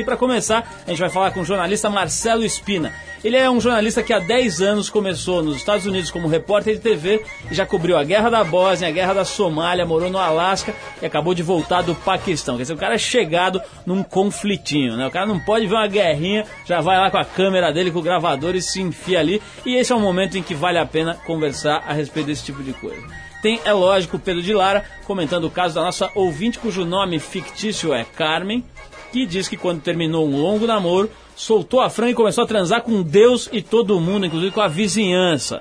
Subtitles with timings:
[0.00, 2.90] Que para começar, a gente vai falar com o jornalista Marcelo Espina.
[3.22, 6.80] Ele é um jornalista que há 10 anos começou nos Estados Unidos como repórter de
[6.80, 10.74] TV e já cobriu a guerra da Bósnia, a guerra da Somália, morou no Alasca
[11.02, 12.56] e acabou de voltar do Paquistão.
[12.56, 15.06] Quer dizer, o cara é chegado num conflitinho, né?
[15.06, 17.98] O cara não pode ver uma guerrinha, já vai lá com a câmera dele, com
[17.98, 19.42] o gravador e se enfia ali.
[19.66, 22.62] E esse é um momento em que vale a pena conversar a respeito desse tipo
[22.62, 23.02] de coisa.
[23.42, 27.92] Tem, é lógico, Pedro de Lara comentando o caso da nossa ouvinte cujo nome fictício
[27.92, 28.64] é Carmen,
[29.10, 32.82] que diz que quando terminou um longo namoro, soltou a franga e começou a transar
[32.82, 35.60] com Deus e todo mundo, inclusive com a vizinhança.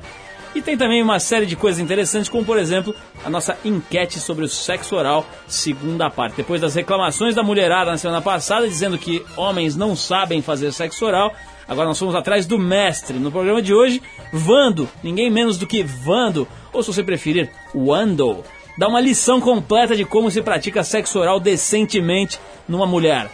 [0.56, 4.44] E tem também uma série de coisas interessantes, como por exemplo a nossa enquete sobre
[4.44, 6.38] o sexo oral, segunda parte.
[6.38, 11.06] Depois das reclamações da mulherada na semana passada, dizendo que homens não sabem fazer sexo
[11.06, 11.32] oral,
[11.68, 13.20] agora nós fomos atrás do mestre.
[13.20, 14.02] No programa de hoje,
[14.34, 18.44] Vando, ninguém menos do que Vando, ou se você preferir, Wando,
[18.76, 23.30] dá uma lição completa de como se pratica sexo oral decentemente numa mulher.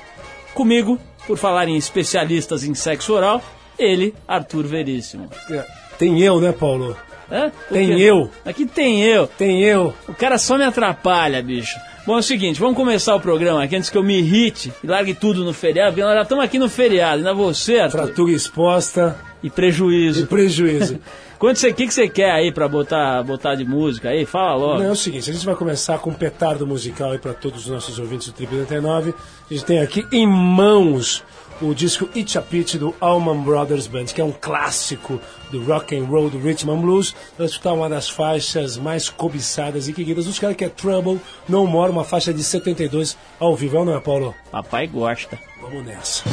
[0.56, 3.44] Comigo, por falar em especialistas em sexo oral,
[3.78, 5.30] ele, Arthur Veríssimo.
[5.52, 5.66] É,
[6.00, 6.98] tem eu, né, Paulo?
[7.32, 7.52] Hã?
[7.70, 8.02] Tem quê?
[8.02, 8.30] eu.
[8.46, 9.28] Aqui tem eu.
[9.28, 9.94] Tem eu.
[10.08, 11.78] O cara só me atrapalha, bicho.
[12.06, 14.88] Bom, é o seguinte, vamos começar o programa aqui antes que eu me irrite e
[14.88, 18.32] largue tudo no feriado, porque nós já estamos aqui no feriado, ainda você, Arthur, Fratura
[18.32, 20.24] exposta e prejuízo.
[20.24, 21.00] e prejuízo.
[21.46, 24.26] Quanto você, que, que você quer aí pra botar, botar de música aí?
[24.26, 24.80] Fala logo.
[24.80, 27.66] Não, é o seguinte, a gente vai começar com um petardo musical aí para todos
[27.66, 29.14] os nossos ouvintes do Triple 89.
[29.48, 31.24] A gente tem aqui em mãos
[31.62, 35.96] o disco Itch a Pitch do Allman Brothers Band, que é um clássico do rock
[35.96, 37.14] and roll, do rhythm and blues.
[37.38, 41.68] Vamos escutar uma das faixas mais cobiçadas e queridas dos caras, que é Trouble No
[41.68, 44.34] More, uma faixa de 72 ao vivo, não é, Paulo?
[44.52, 45.38] Papai gosta.
[45.62, 46.24] Vamos nessa.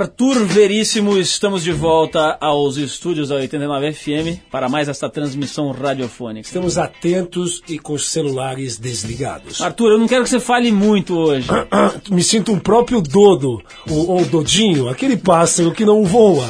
[0.00, 6.46] Arthur Veríssimo, estamos de volta aos estúdios da 89 FM para mais esta transmissão radiofônica.
[6.46, 9.62] Estamos atentos e com os celulares desligados.
[9.62, 11.48] Arthur, eu não quero que você fale muito hoje.
[12.12, 16.46] Me sinto um próprio dodo, ou, ou dodinho, aquele pássaro que não voa,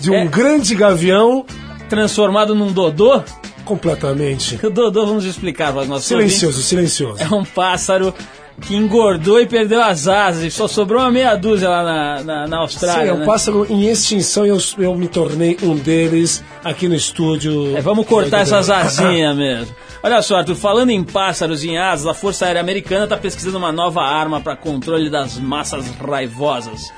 [0.00, 0.26] de um É.
[0.26, 1.46] grande gavião
[1.88, 3.22] Transformado num dodô?
[3.64, 7.12] completamente O dodô, vamos explicar para os nossos silencioso, silencioso.
[7.12, 8.12] ouvintes, é um pássaro
[8.60, 12.40] que engordou e perdeu as asas e só sobrou uma meia dúzia lá na, na,
[12.42, 13.10] na Sim, Austrália.
[13.10, 13.26] é um né?
[13.26, 17.76] pássaro em extinção e eu, eu me tornei um deles aqui no estúdio.
[17.76, 19.74] É, vamos cortar essas asinhas mesmo.
[20.00, 23.58] Olha só, Arthur, falando em pássaros e em asas, a Força Aérea Americana está pesquisando
[23.58, 26.92] uma nova arma para controle das massas raivosas.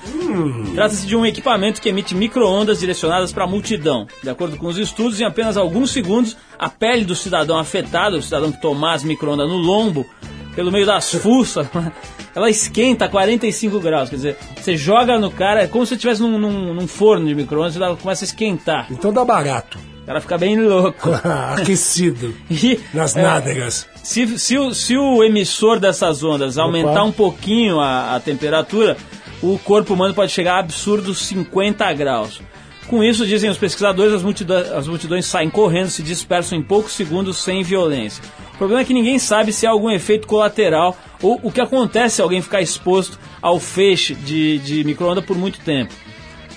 [0.75, 4.07] Trata-se de um equipamento que emite micro-ondas direcionadas para a multidão.
[4.23, 8.23] De acordo com os estudos, em apenas alguns segundos, a pele do cidadão afetado, o
[8.23, 10.07] cidadão que tomar as micro-ondas no lombo,
[10.55, 11.67] pelo meio das fuças,
[12.35, 14.11] ela esquenta a 45 graus.
[14.11, 17.35] Quer dizer, você joga no cara, é como se estivesse num, num, num forno de
[17.35, 18.87] micro-ondas e ela começa a esquentar.
[18.91, 19.79] Então dá barato.
[20.07, 21.11] Cara fica bem louco.
[21.57, 22.35] Aquecido.
[22.51, 23.87] E, Nas é, nádegas.
[24.03, 28.97] se, se, o, se o emissor dessas ondas aumentar um pouquinho a, a temperatura,
[29.41, 32.43] o corpo humano pode chegar a absurdos 50 graus.
[32.89, 36.93] Com isso, dizem os pesquisadores, as multidões, as multidões saem correndo, se dispersam em poucos
[36.93, 38.21] segundos sem violência.
[38.61, 42.17] O problema é que ninguém sabe se há algum efeito colateral ou o que acontece
[42.17, 45.95] se alguém ficar exposto ao feixe de, de micro-ondas por muito tempo.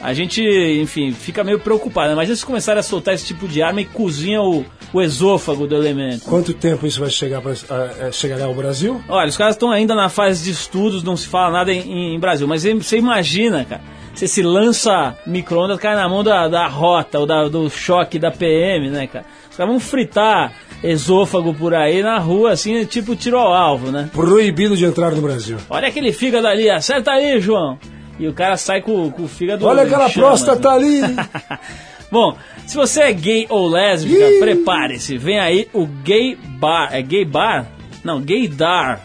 [0.01, 0.43] A gente,
[0.81, 2.07] enfim, fica meio preocupado.
[2.07, 2.13] né?
[2.13, 5.77] Imagina se começarem a soltar esse tipo de arma e cozinha o, o esôfago do
[5.77, 6.25] elemento.
[6.25, 9.01] Quanto tempo isso vai chegar pra, a- a- chegará ao Brasil?
[9.07, 12.19] Olha, os caras estão ainda na fase de estudos, não se fala nada em, em
[12.19, 12.45] Brasil.
[12.45, 13.81] Mas você imagina, cara,
[14.13, 18.29] você se lança micro-ondas, cai na mão da, da rota ou da- do choque da
[18.29, 19.23] PM, né, cara?
[19.49, 20.51] Os caras vão fritar
[20.83, 24.09] esôfago por aí na rua, assim, tipo tiro ao alvo, né?
[24.11, 25.57] Proibido de entrar no Brasil.
[25.69, 27.79] Olha aquele fígado ali, acerta aí, João.
[28.19, 29.65] E o cara sai com, com o fígado.
[29.65, 30.75] Olha aquela chamas, próstata né?
[30.75, 31.01] ali.
[32.11, 32.37] Bom,
[32.67, 35.17] se você é gay ou lésbica, prepare-se.
[35.17, 36.89] Vem aí o gay bar.
[36.91, 37.65] É gay bar?
[38.03, 39.01] Não, gaydar.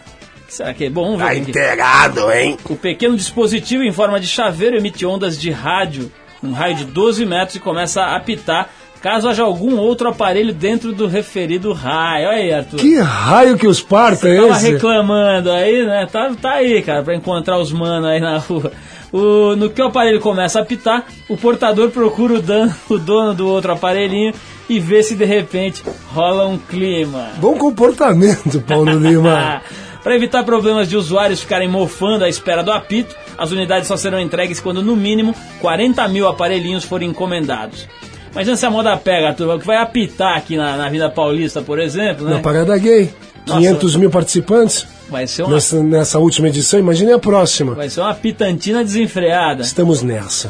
[0.47, 1.17] Será que é bom?
[1.17, 1.41] Vamos ver.
[1.41, 1.49] aqui.
[1.51, 2.57] inteirado, hein?
[2.65, 6.11] O pequeno dispositivo em forma de chaveiro emite ondas de rádio,
[6.43, 8.69] um raio de 12 metros e começa a apitar
[9.01, 12.27] caso haja algum outro aparelho dentro do referido raio.
[12.27, 12.77] Olha aí, Arthur.
[12.77, 14.71] Que raio que os parta é Tava esse?
[14.71, 16.07] reclamando aí, né?
[16.11, 18.71] Tá, tá aí, cara, pra encontrar os manos aí na rua.
[19.11, 22.43] O, no que o aparelho começa a apitar, o portador procura o,
[22.93, 24.33] o dono do outro aparelhinho
[24.69, 27.29] e vê se de repente rola um clima.
[27.37, 29.61] Bom comportamento, Paulo Lima.
[30.03, 34.19] Para evitar problemas de usuários ficarem mofando à espera do apito, as unidades só serão
[34.19, 37.85] entregues quando, no mínimo, 40 mil aparelhinhos forem encomendados.
[38.31, 41.61] Imagina se a moda pega, turma, o que vai apitar aqui na, na Vida Paulista,
[41.61, 42.35] por exemplo, né?
[42.35, 43.11] Na Parada Gay.
[43.45, 43.59] Nossa.
[43.59, 46.79] 500 mil participantes Vai ser uma, nessa, nessa última edição.
[46.79, 47.73] Imagine a próxima.
[47.73, 49.63] vai ser uma pitantina desenfreada.
[49.63, 50.49] Estamos nessa.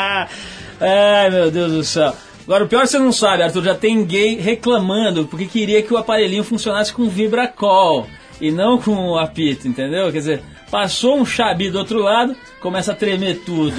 [0.78, 2.14] Ai, meu Deus do céu.
[2.44, 5.96] Agora, o pior você não sabe, Arthur, já tem gay reclamando porque queria que o
[5.96, 8.06] aparelhinho funcionasse com vibracol
[8.40, 10.12] e não com o apito, entendeu?
[10.12, 13.76] Quer dizer, passou um chabi do outro lado, começa a tremer tudo.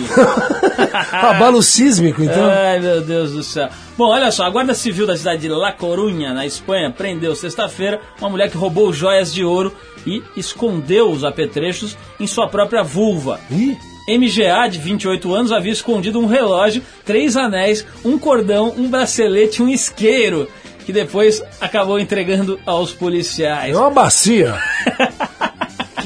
[1.12, 2.50] Abalo sísmico, então.
[2.50, 3.70] Ai, meu Deus do céu.
[3.98, 8.00] Bom, olha só, a Guarda Civil da cidade de La Coruña, na Espanha, prendeu sexta-feira
[8.20, 9.76] uma mulher que roubou joias de ouro
[10.06, 13.40] e escondeu os apetrechos em sua própria vulva.
[13.52, 13.78] Ih,
[14.08, 19.66] MGA, de 28 anos, havia escondido um relógio, três anéis, um cordão, um bracelete e
[19.66, 20.48] um isqueiro,
[20.86, 23.76] que depois acabou entregando aos policiais.
[23.76, 24.56] é uma bacia.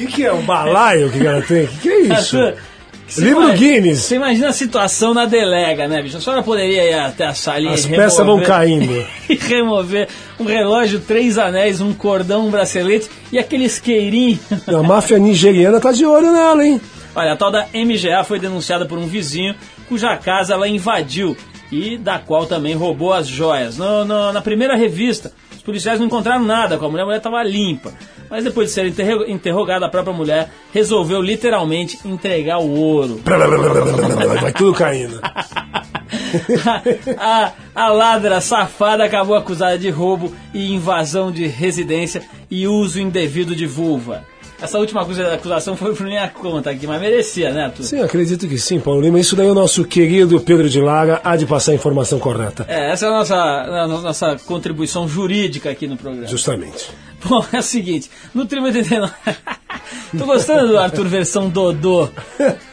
[0.02, 0.32] O que, que é?
[0.32, 1.64] Um balaio que ela tem?
[1.64, 2.36] O que, que é isso?
[3.08, 3.98] Você Livro ima- Guinness.
[3.98, 6.16] Você imagina a situação na delega, né, bicho?
[6.16, 9.06] A senhora poderia ir até a salinha As e peças vão remover- caindo.
[9.28, 10.08] e remover
[10.40, 14.38] um relógio, três anéis, um cordão, um bracelete e aquele isqueirinho.
[14.66, 16.80] A máfia nigeriana tá de olho nela, hein?
[17.14, 19.54] Olha, a tal da MGA foi denunciada por um vizinho
[19.88, 21.36] cuja casa ela invadiu
[21.70, 23.76] e da qual também roubou as joias.
[23.76, 25.32] No- no- na primeira revista,
[25.62, 27.92] os policiais não encontraram nada com a mulher, a mulher estava limpa.
[28.28, 33.20] Mas depois de ser interro- interrogada, a própria mulher resolveu literalmente entregar o ouro.
[34.40, 35.20] Vai tudo caindo.
[37.16, 43.54] a, a ladra safada acabou acusada de roubo e invasão de residência e uso indevido
[43.54, 44.24] de vulva.
[44.62, 47.82] Essa última acusa- acusação foi por minha conta aqui, mas merecia, né, Arthur?
[47.82, 49.18] Sim, acredito que sim, Paulo Lima.
[49.18, 52.64] Isso daí o nosso querido Pedro de Lara há de passar a informação correta.
[52.68, 56.28] É, essa é a nossa, a nossa contribuição jurídica aqui no programa.
[56.28, 56.90] Justamente.
[57.24, 59.12] Bom, é o seguinte, no Tribo 89...
[60.16, 62.08] Tô gostando do Arthur versão Dodô.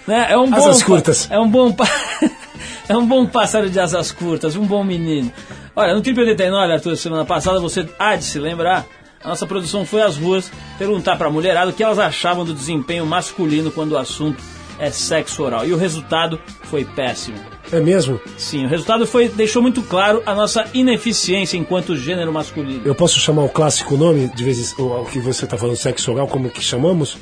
[0.07, 0.27] Né?
[0.29, 1.27] É um bom Asas curtas.
[1.31, 1.75] É um bom...
[2.87, 5.31] é um bom pássaro de asas curtas, um bom menino.
[5.75, 8.85] Olha, no Tribo 89, Arthur, semana passada, você há de se lembrar,
[9.23, 13.05] a nossa produção foi às ruas perguntar pra mulherada o que elas achavam do desempenho
[13.05, 14.41] masculino quando o assunto
[14.79, 15.65] é sexo oral.
[15.65, 17.37] E o resultado foi péssimo.
[17.71, 18.19] É mesmo?
[18.37, 22.81] Sim, o resultado foi deixou muito claro a nossa ineficiência enquanto gênero masculino.
[22.85, 26.11] Eu posso chamar o clássico nome, de vezes, o o que você está falando, sexo
[26.11, 27.17] oral, como que chamamos?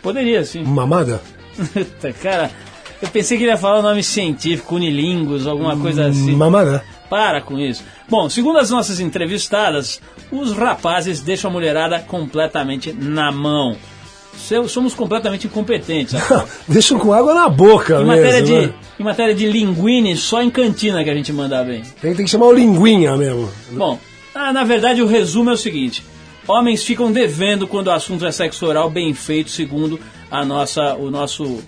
[0.00, 0.62] Poderia, sim.
[0.62, 1.20] Mamada?
[2.22, 2.50] Cara,
[3.02, 6.34] eu pensei que ele ia falar o nome científico, unilingus, alguma coisa assim.
[6.34, 6.82] Mamada?
[7.10, 7.82] Para com isso.
[8.08, 10.00] Bom, segundo as nossas entrevistadas,
[10.30, 13.76] os rapazes deixam a mulherada completamente na mão.
[14.68, 16.14] Somos completamente incompetentes.
[16.66, 18.74] Deixam com água na boca Em mesmo, matéria, de, né?
[18.98, 21.82] em matéria de linguine, só em cantina que a gente manda bem.
[22.00, 23.50] Tem, tem que chamar o linguinha mesmo.
[23.70, 23.98] Bom,
[24.34, 26.02] ah, na verdade o resumo é o seguinte:
[26.48, 30.00] homens ficam devendo quando o assunto é sexo oral bem feito, segundo
[30.30, 31.62] a nossa, o nosso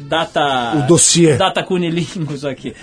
[0.00, 0.76] data.
[0.76, 1.36] O dossiê.
[1.36, 2.74] Data cunilingus aqui.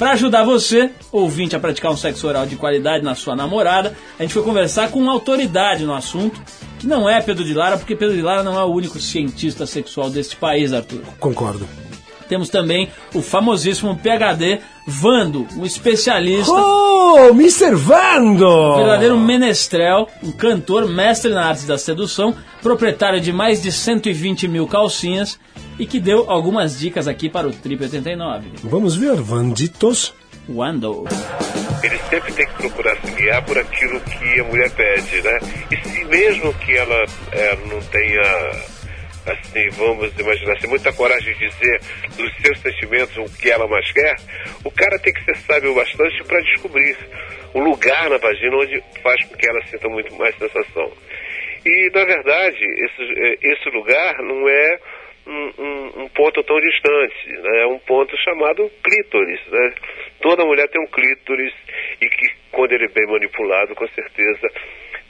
[0.00, 4.22] Para ajudar você, ouvinte, a praticar um sexo oral de qualidade na sua namorada, a
[4.22, 6.40] gente foi conversar com uma autoridade no assunto,
[6.78, 9.66] que não é Pedro de Lara, porque Pedro de Lara não é o único cientista
[9.66, 11.02] sexual deste país, Arthur.
[11.18, 11.68] Concordo.
[12.30, 17.74] Temos também o famosíssimo PhD Vando, um especialista Oh, Mr.
[17.74, 18.76] Vando!
[18.76, 24.68] verdadeiro menestrel, um cantor, mestre na arte da sedução, proprietário de mais de 120 mil
[24.68, 25.40] calcinhas
[25.76, 28.48] e que deu algumas dicas aqui para o Trip 89.
[28.62, 30.14] Vamos ver, Vanditos.
[30.48, 31.06] Wando.
[31.82, 35.38] ele sempre tem que procurar se guiar por aquilo que a mulher pede, né?
[35.70, 38.62] E se mesmo que ela é, não tenha,
[39.26, 41.80] assim, vamos imaginar, assim, muita coragem de dizer
[42.16, 44.16] dos seus sentimentos o que ela mais quer,
[44.64, 46.96] o cara tem que ser sábio bastante para descobrir
[47.54, 50.92] o lugar na vagina onde faz com que ela sinta muito mais sensação.
[51.66, 54.78] E, na verdade, esse, eh, esse lugar não é
[55.26, 57.62] um, um- um ponto tão distante, né?
[57.62, 59.40] é um ponto chamado clítoris.
[59.48, 59.74] Né?
[60.22, 61.52] Toda mulher tem um clítoris
[62.00, 64.48] e que, quando ele é bem manipulado, com certeza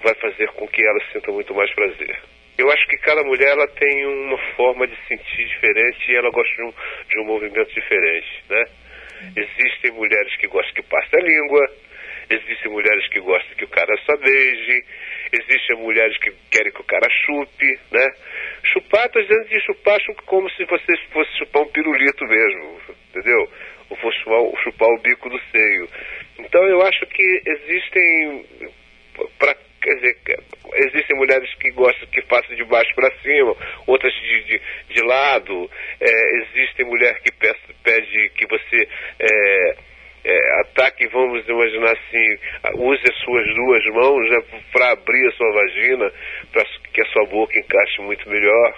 [0.02, 2.18] vai fazer com que ela sinta muito mais prazer.
[2.60, 6.54] Eu acho que cada mulher ela tem uma forma de sentir diferente e ela gosta
[6.56, 6.72] de um,
[7.08, 8.44] de um movimento diferente.
[8.48, 8.64] Né?
[9.36, 11.66] Existem mulheres que gostam que passe a língua,
[12.30, 14.84] Existem mulheres que gostam que o cara só beije.
[15.32, 18.06] Existem mulheres que querem que o cara chupe, né?
[18.72, 23.50] Chupar, estou dizendo de chupar chup- como se você fosse chupar um pirulito mesmo, entendeu?
[23.90, 25.88] Ou fosse chupar, chupar o bico do seio.
[26.38, 28.46] Então eu acho que existem
[29.36, 30.16] pra, quer dizer,
[30.74, 33.56] existem mulheres que gostam que façam de baixo para cima,
[33.86, 34.60] outras de, de,
[34.90, 35.70] de lado.
[36.00, 39.76] É, existem mulheres que pede, pede que você é,
[40.24, 42.38] é, ataque, vamos imaginar assim,
[42.76, 46.12] use as suas duas mãos né, para abrir a sua vagina,
[46.52, 48.74] para que a sua boca encaixe muito melhor.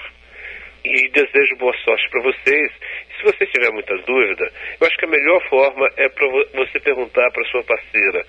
[0.85, 2.73] E desejo boa sorte para vocês.
[3.16, 7.30] Se você tiver muita dúvida, eu acho que a melhor forma é para você perguntar
[7.30, 8.25] para sua parceira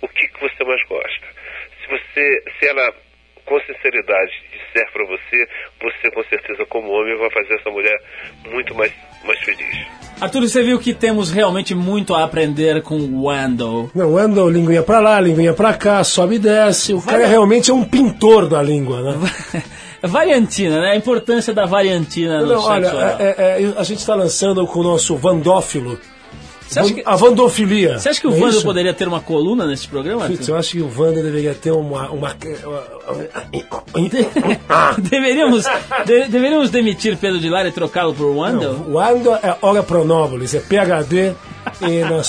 [0.00, 1.41] o que, que você mais gosta.
[1.82, 2.92] Se você, se ela
[3.44, 5.48] com sinceridade disser para você,
[5.82, 7.98] você com certeza como homem vai fazer essa mulher
[8.50, 8.92] muito mais,
[9.24, 9.86] mais feliz.
[10.20, 13.90] Arthur, você viu que temos realmente muito a aprender com Wando.
[13.94, 16.94] Não, anda linguinha pra lá, linguinha pra cá, sobe e desce.
[16.94, 19.18] O cara Vai- realmente é um pintor da língua, né?
[20.02, 20.90] Variantina, né?
[20.92, 24.66] A importância da variantina no Não, sexo olha, é- é- é, a gente está lançando
[24.66, 25.98] com o nosso vandófilo.
[26.72, 27.98] Você acha que, A vandofilia.
[27.98, 28.62] você acha que o é isso?
[28.62, 30.24] poderia ter uma coluna nesse programa?
[30.24, 30.48] Arthur?
[30.48, 32.10] eu acho que o Wanda deveria ter uma.
[32.10, 32.34] uma...
[34.98, 35.64] deveríamos,
[36.06, 38.70] de- deveríamos demitir Pedro de Lara e trocá-lo por Wando?
[38.88, 41.32] O Wanda é Ora Pronópolis, é PHD
[41.82, 42.22] e na.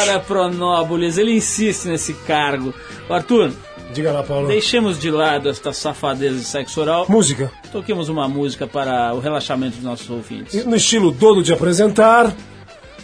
[0.00, 2.74] Ora, Pronóbulis, ele insiste nesse cargo.
[3.08, 3.50] Arthur,
[3.92, 4.48] Diga lá, Paulo.
[4.48, 7.06] deixemos de lado esta safadeza de sexo oral.
[7.08, 7.50] Música.
[7.70, 10.64] Toquemos uma música para o relaxamento dos nossos ouvintes.
[10.64, 12.32] No estilo dono de apresentar,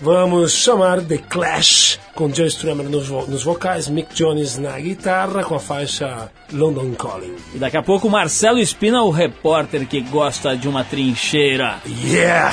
[0.01, 5.43] vamos chamar The Clash, com Joe Strummer nos, vo- nos vocais, Mick Jones na guitarra,
[5.45, 7.37] com a faixa London Calling.
[7.55, 11.81] E daqui a pouco, Marcelo Espina, o repórter que gosta de uma trincheira.
[12.05, 12.53] Yeah!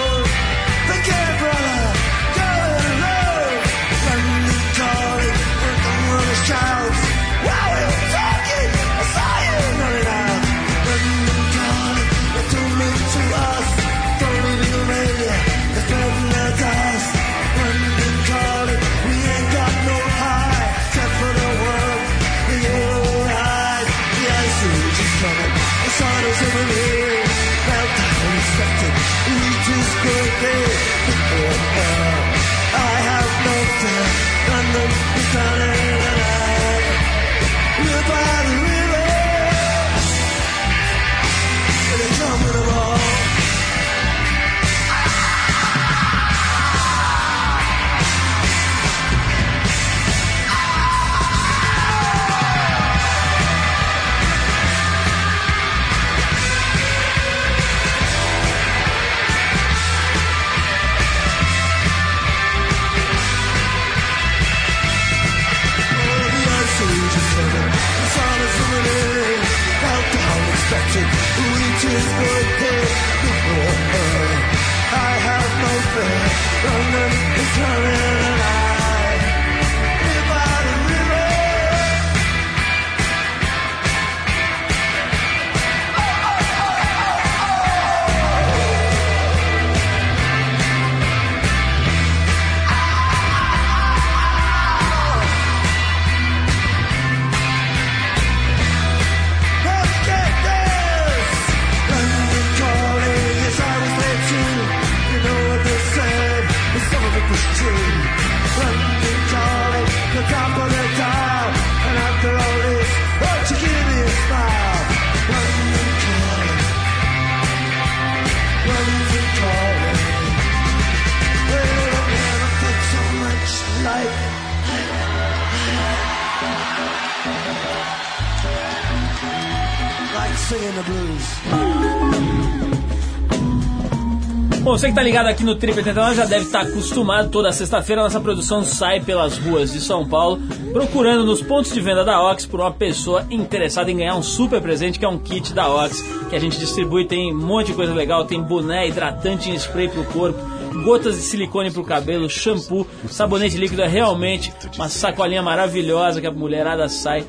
[134.91, 137.29] que tá ligado aqui no Trip 89 já deve estar acostumado.
[137.29, 140.41] Toda sexta-feira nossa produção sai pelas ruas de São Paulo
[140.73, 144.59] procurando nos pontos de venda da Ox por uma pessoa interessada em ganhar um super
[144.59, 147.05] presente que é um kit da Ox que a gente distribui.
[147.05, 150.37] Tem um monte de coisa legal, tem boné, hidratante em spray pro corpo,
[150.83, 153.83] gotas de silicone pro cabelo, shampoo, sabonete líquido.
[153.83, 157.25] É realmente uma sacolinha maravilhosa que a mulherada sai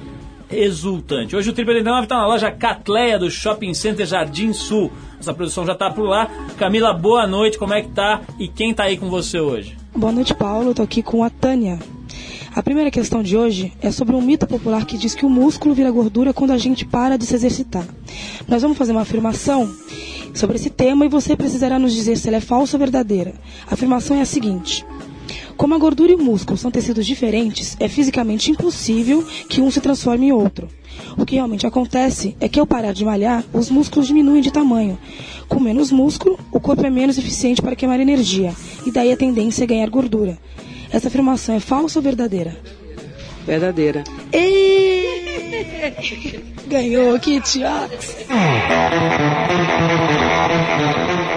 [0.51, 1.37] exultante.
[1.37, 4.90] Hoje o Trip 89 está na loja Catleia do Shopping Center Jardim Sul.
[5.22, 6.28] Nossa produção já está por lá.
[6.56, 8.22] Camila, boa noite, como é que tá?
[8.40, 9.76] E quem tá aí com você hoje?
[9.94, 10.74] Boa noite, Paulo.
[10.74, 11.78] Tô aqui com a Tânia.
[12.52, 15.76] A primeira questão de hoje é sobre um mito popular que diz que o músculo
[15.76, 17.87] vira gordura quando a gente para de se exercitar.
[18.48, 19.72] Nós vamos fazer uma afirmação
[20.35, 23.32] sobre esse tema e você precisará nos dizer se ela é falsa ou verdadeira.
[23.70, 24.85] A afirmação é a seguinte:
[25.57, 29.81] como a gordura e o músculo são tecidos diferentes, é fisicamente impossível que um se
[29.81, 30.68] transforme em outro.
[31.16, 34.99] O que realmente acontece é que ao parar de malhar, os músculos diminuem de tamanho.
[35.49, 38.55] Com menos músculo, o corpo é menos eficiente para queimar energia,
[38.87, 40.38] e daí a tendência é ganhar gordura.
[40.90, 42.57] Essa afirmação é falsa ou verdadeira?
[43.47, 44.05] Verdadeira.
[44.33, 45.03] E...
[46.68, 48.16] Ganhou, Kit Ox.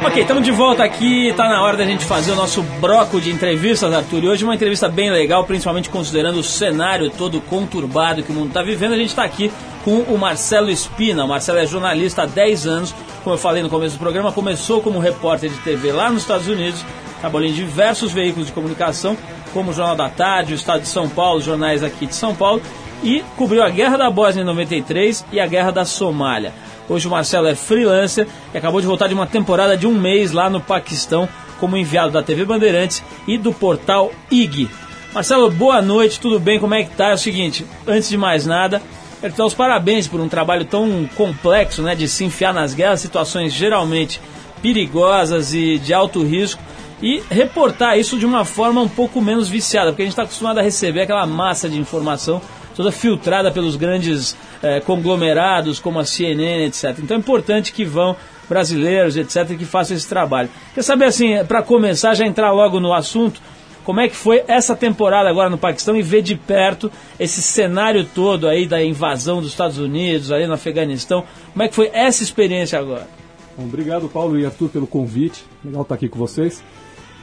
[0.06, 1.34] Ok, estamos de volta aqui.
[1.36, 4.24] Tá na hora da gente fazer o nosso bloco de entrevistas, Arthur.
[4.24, 8.50] E hoje uma entrevista bem legal, principalmente considerando o cenário todo conturbado que o mundo
[8.50, 8.94] está vivendo.
[8.94, 9.52] A gente está aqui
[9.84, 11.26] com o Marcelo Espina.
[11.26, 12.96] O Marcelo é jornalista há 10 anos.
[13.24, 16.48] Como eu falei no começo do programa, começou como repórter de TV lá nos Estados
[16.48, 16.86] Unidos.
[17.20, 19.18] Trabalhou em diversos veículos de comunicação,
[19.56, 22.62] como o Jornal da Tarde, o Estado de São Paulo, jornais aqui de São Paulo.
[23.04, 26.54] E cobriu a Guerra da Bósnia em 93 e a Guerra da Somália.
[26.88, 30.32] Hoje o Marcelo é freelancer e acabou de voltar de uma temporada de um mês
[30.32, 31.28] lá no Paquistão
[31.60, 34.70] como enviado da TV Bandeirantes e do portal IG.
[35.14, 36.60] Marcelo, boa noite, tudo bem?
[36.60, 37.10] Como é que tá?
[37.10, 38.82] É o seguinte, antes de mais nada,
[39.20, 42.74] quero te dar os parabéns por um trabalho tão complexo, né, de se enfiar nas
[42.74, 44.20] guerras, situações geralmente
[44.62, 46.62] perigosas e de alto risco
[47.02, 50.60] e reportar isso de uma forma um pouco menos viciada, porque a gente está acostumado
[50.60, 52.42] a receber aquela massa de informação
[52.76, 57.00] toda filtrada pelos grandes eh, conglomerados como a CNN, etc.
[57.00, 58.16] Então é importante que vão
[58.48, 60.50] brasileiros, etc., que façam esse trabalho.
[60.74, 63.42] Quer saber, assim, para começar, já entrar logo no assunto,
[63.84, 68.04] como é que foi essa temporada agora no Paquistão e ver de perto esse cenário
[68.04, 71.24] todo aí da invasão dos Estados Unidos, ali no Afeganistão?
[71.54, 73.08] Como é que foi essa experiência agora?
[73.56, 75.46] Bom, obrigado, Paulo e Arthur, pelo convite.
[75.64, 76.64] Legal estar aqui com vocês.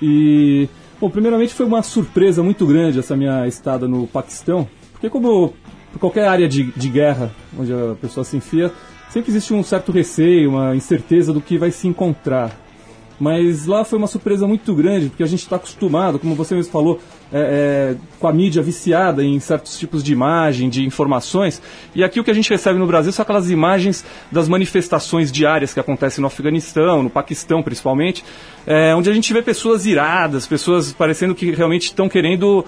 [0.00, 0.68] E,
[1.00, 4.68] bom, primeiramente foi uma surpresa muito grande essa minha estada no Paquistão,
[5.02, 5.52] porque como
[5.98, 8.70] qualquer área de, de guerra onde a pessoa se enfia,
[9.10, 12.56] sempre existe um certo receio, uma incerteza do que vai se encontrar.
[13.18, 16.70] Mas lá foi uma surpresa muito grande, porque a gente está acostumado, como você mesmo
[16.70, 17.00] falou,
[17.32, 21.62] é, é, com a mídia viciada em certos tipos de imagem, de informações.
[21.94, 25.72] E aqui o que a gente recebe no Brasil são aquelas imagens das manifestações diárias
[25.72, 28.24] que acontecem no Afeganistão, no Paquistão principalmente,
[28.66, 32.64] é, onde a gente vê pessoas iradas, pessoas parecendo que realmente estão querendo,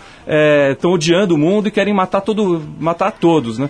[0.72, 3.68] estão odiando o mundo e querem matar, todo, matar todos, né?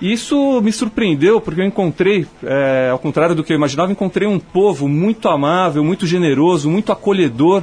[0.00, 4.38] Isso me surpreendeu porque eu encontrei, é, ao contrário do que eu imaginava, encontrei um
[4.38, 7.62] povo muito amável, muito generoso, muito acolhedor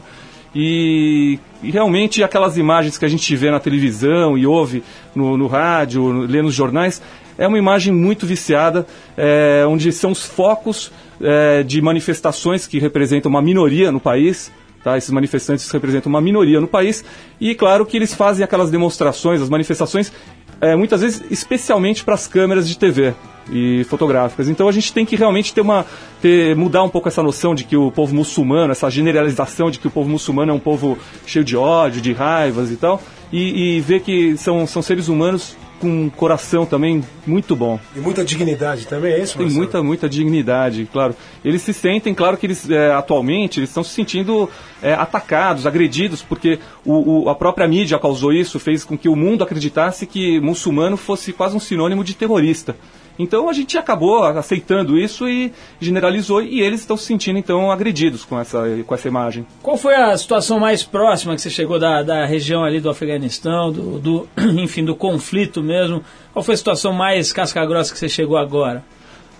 [0.53, 4.83] e, e realmente aquelas imagens que a gente vê na televisão e ouve
[5.15, 7.01] no, no rádio, no- lê nos jornais,
[7.37, 8.85] é uma imagem muito viciada,
[9.17, 14.51] é, onde são os focos é, de manifestações que representam uma minoria no país.
[14.83, 14.97] Tá?
[14.97, 17.05] Esses manifestantes representam uma minoria no país
[17.39, 20.11] e, claro, que eles fazem aquelas demonstrações, as manifestações,
[20.59, 23.13] é, muitas vezes especialmente para as câmeras de TV
[23.49, 24.49] e fotográficas.
[24.49, 25.85] Então a gente tem que realmente ter uma
[26.21, 29.87] ter, mudar um pouco essa noção de que o povo muçulmano, essa generalização de que
[29.87, 33.01] o povo muçulmano é um povo cheio de ódio, de raivas e tal,
[33.31, 37.79] e, e ver que são, são seres humanos com um coração também muito bom.
[37.95, 39.63] E muita dignidade também, é isso, Tem Marcelo?
[39.63, 41.15] muita, muita dignidade, claro.
[41.43, 44.47] Eles se sentem, claro que eles é, atualmente eles estão se sentindo
[44.83, 49.15] é, atacados, agredidos, porque o, o- a própria mídia causou isso, fez com que o
[49.15, 52.75] mundo acreditasse que muçulmano fosse quase um sinônimo de terrorista.
[53.21, 58.25] Então a gente acabou aceitando isso e generalizou, e eles estão se sentindo então agredidos
[58.25, 59.45] com essa, com essa imagem.
[59.61, 63.71] Qual foi a situação mais próxima que você chegou da, da região ali do Afeganistão,
[63.71, 64.27] do, do,
[64.59, 66.03] enfim, do conflito mesmo?
[66.33, 68.83] Qual foi a situação mais casca-grossa que você chegou agora?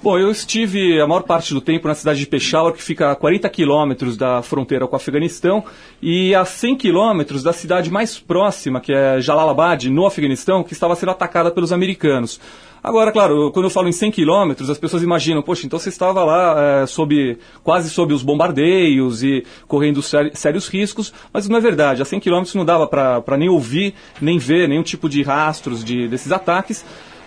[0.04, 3.16] Bom, eu estive a maior parte do tempo na cidade de Peshawar, que fica a
[3.16, 5.64] 40 quilômetros da fronteira com o Afeganistão,
[6.02, 10.96] e a 100 quilômetros da cidade mais próxima, que é Jalalabad, no Afeganistão, que estava
[10.96, 12.40] sendo atacada pelos americanos.
[12.84, 16.24] Agora, claro, quando eu falo em 100 quilômetros, as pessoas imaginam, poxa, então você estava
[16.24, 21.62] lá é, sob, quase sob os bombardeios e correndo séri- sérios riscos, mas não é
[21.62, 22.02] verdade.
[22.02, 26.08] A 100 quilômetros não dava para nem ouvir, nem ver nenhum tipo de rastros de,
[26.08, 26.84] desses ataques.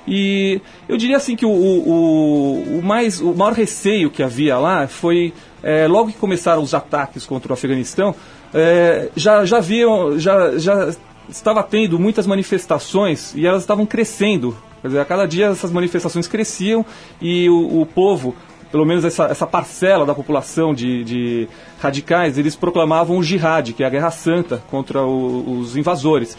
[0.07, 4.87] E eu diria assim que o, o, o- mais, o maior receio que havia lá
[4.87, 8.14] foi, é, logo que começaram os ataques contra o Afeganistão,
[8.53, 10.90] é, já, já haviam, já, já
[11.29, 14.57] estava tendo muitas manifestações e elas estavam crescendo.
[14.83, 16.85] Quer dizer, a cada dia essas manifestações cresciam
[17.21, 18.35] e o, o povo,
[18.71, 21.49] pelo menos essa, essa parcela da população de, de
[21.81, 26.37] radicais, eles proclamavam o jihad, que é a guerra santa contra o- os invasores.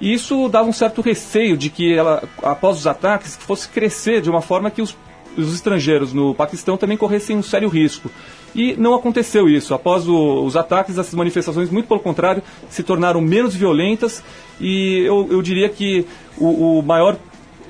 [0.00, 4.30] E isso dava um certo receio de que ela, após os ataques, fosse crescer de
[4.30, 4.96] uma forma que os,
[5.36, 8.10] os estrangeiros no Paquistão também corressem um sério risco.
[8.54, 9.74] E não aconteceu isso.
[9.74, 14.22] Após o- os ataques, essas manifestações, muito pelo contrário, se tornaram menos violentas
[14.60, 16.06] e eu, eu diria que
[16.36, 17.16] o, o maior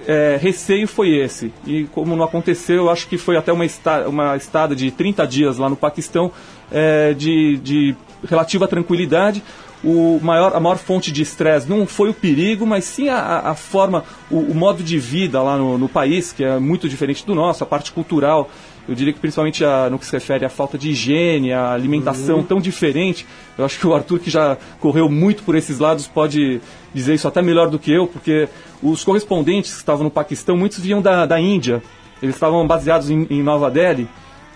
[0.06, 1.52] é, receio foi esse.
[1.66, 5.26] E como não aconteceu, eu acho que foi até uma, esta, uma estada de 30
[5.26, 6.30] dias lá no Paquistão
[6.70, 9.42] é, de, de relativa tranquilidade.
[9.84, 13.18] O maior, a maior fonte de estresse não foi o perigo, mas sim a,
[13.50, 17.24] a- forma, o, o modo de vida lá no, no país, que é muito diferente
[17.24, 18.50] do nosso, a parte cultural.
[18.88, 22.42] Eu diria que principalmente a- no que se refere à falta de higiene, a alimentação
[22.42, 23.24] tão diferente.
[23.56, 26.60] Eu acho que o Arthur, que já correu muito por esses lados, pode
[26.92, 28.48] dizer isso até melhor do que eu, porque
[28.82, 31.80] os correspondentes que estavam no Paquistão, muitos vinham da, da Índia.
[32.20, 34.08] Eles estavam baseados em, em Nova Delhi.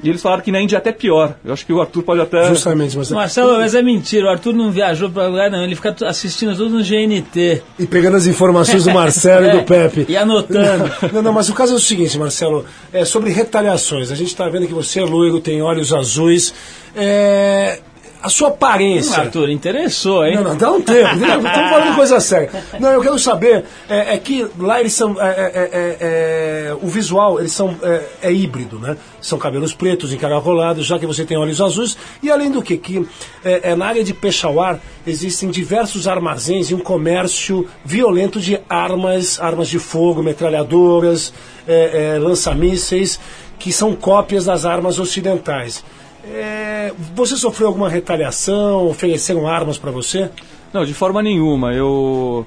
[0.02, 1.36] E eles falaram que na Índia é até pior.
[1.44, 2.48] Eu acho que o Arthur pode até.
[2.48, 3.20] Justamente, Marcelo.
[3.20, 6.70] Marcelo, mas é mentira, o Arthur não viajou pra lugar não, ele fica assistindo tudo
[6.70, 7.62] no GNT.
[7.78, 10.06] E pegando as informações do Marcelo e do Pepe.
[10.08, 10.90] E anotando.
[11.12, 14.10] Não, não, mas o caso é o seguinte, Marcelo, é sobre retaliações.
[14.10, 16.52] A gente está vendo que você é loiro, tem olhos azuis.
[16.96, 17.78] É,
[18.22, 19.22] a sua aparência.
[19.22, 20.36] Arthur, interessou, hein?
[20.36, 21.14] Não, não, dá um tempo.
[21.16, 22.50] Estamos falando coisa séria.
[22.78, 25.20] Não, eu quero saber é, é que lá eles são.
[25.20, 27.76] é, é, é, é, o visual, eles são.
[27.82, 28.96] É, é híbrido, né?
[29.20, 31.96] São cabelos pretos, encaracolados, já que você tem olhos azuis.
[32.22, 33.06] E além do que, que
[33.44, 39.40] é, é, na área de Peshawar existem diversos armazéns e um comércio violento de armas,
[39.40, 41.32] armas de fogo, metralhadoras,
[41.66, 43.18] é, é, lança-mísseis,
[43.58, 45.84] que são cópias das armas ocidentais.
[46.24, 48.86] É, você sofreu alguma retaliação?
[48.88, 50.30] Ofereceram armas para você?
[50.72, 51.72] Não, de forma nenhuma.
[51.74, 52.46] Eu.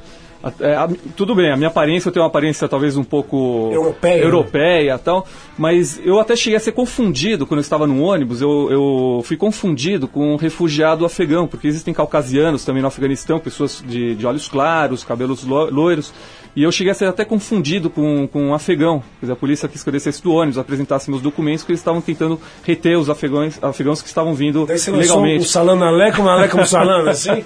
[0.61, 4.21] é, a- tudo bem, a minha aparência, eu tenho uma aparência talvez um pouco Europeia,
[4.23, 5.25] europeia tal,
[5.57, 9.35] mas eu até cheguei a ser confundido quando eu estava no ônibus, eu, eu fui
[9.37, 14.47] confundido com um refugiado afegão, porque existem caucasianos também no Afeganistão, pessoas de, de olhos
[14.47, 16.13] claros, cabelos lo- loiros,
[16.55, 18.99] E eu cheguei a ser até confundido com, com um afegão.
[19.19, 21.81] Quer dizer, a polícia quis que eu descesse do ônibus, apresentasse meus documentos, porque eles
[21.81, 25.43] estavam tentando reter os afegãos, afegãos que estavam vindo Daí você um legalmente.
[25.45, 27.43] salame aleco, uma aleca, um salame, assim?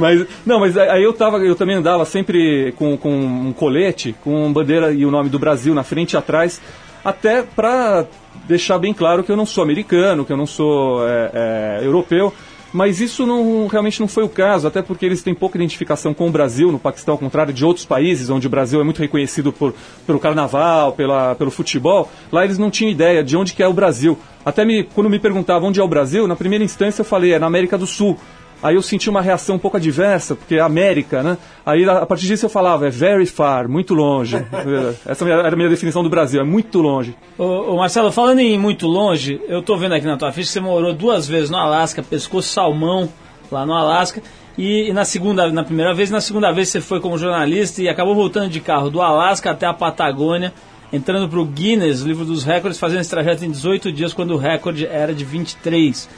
[0.00, 4.52] Mas, não, mas aí eu, tava, eu também andava sempre com, com um colete, com
[4.52, 6.60] bandeira e o nome do Brasil na frente e atrás,
[7.04, 8.06] até para
[8.48, 12.32] deixar bem claro que eu não sou americano, que eu não sou é, é, europeu.
[12.76, 16.28] Mas isso não, realmente não foi o caso, até porque eles têm pouca identificação com
[16.28, 19.50] o Brasil no Paquistão, ao contrário de outros países onde o Brasil é muito reconhecido
[19.50, 19.74] por,
[20.06, 22.12] pelo carnaval, pela, pelo futebol.
[22.30, 24.18] Lá eles não tinham ideia de onde que é o Brasil.
[24.44, 27.38] Até me, quando me perguntavam onde é o Brasil, na primeira instância eu falei, é
[27.38, 28.18] na América do Sul.
[28.62, 31.36] Aí eu senti uma reação um pouco adversa, porque é América, né?
[31.64, 34.36] Aí a partir disso eu falava, é very far, muito longe.
[35.04, 37.14] Essa era a minha definição do Brasil, é muito longe.
[37.36, 40.60] Ô, ô, Marcelo, falando em muito longe, eu tô vendo aqui na tua ficha você
[40.60, 43.08] morou duas vezes no Alasca, pescou salmão
[43.50, 44.22] lá no Alasca.
[44.56, 47.88] E, e na segunda, na primeira vez, na segunda vez você foi como jornalista e
[47.88, 50.52] acabou voltando de carro do Alasca até a Patagônia,
[50.90, 54.86] entrando pro Guinness, livro dos recordes, fazendo esse trajeto em 18 dias, quando o recorde
[54.86, 56.08] era de 23.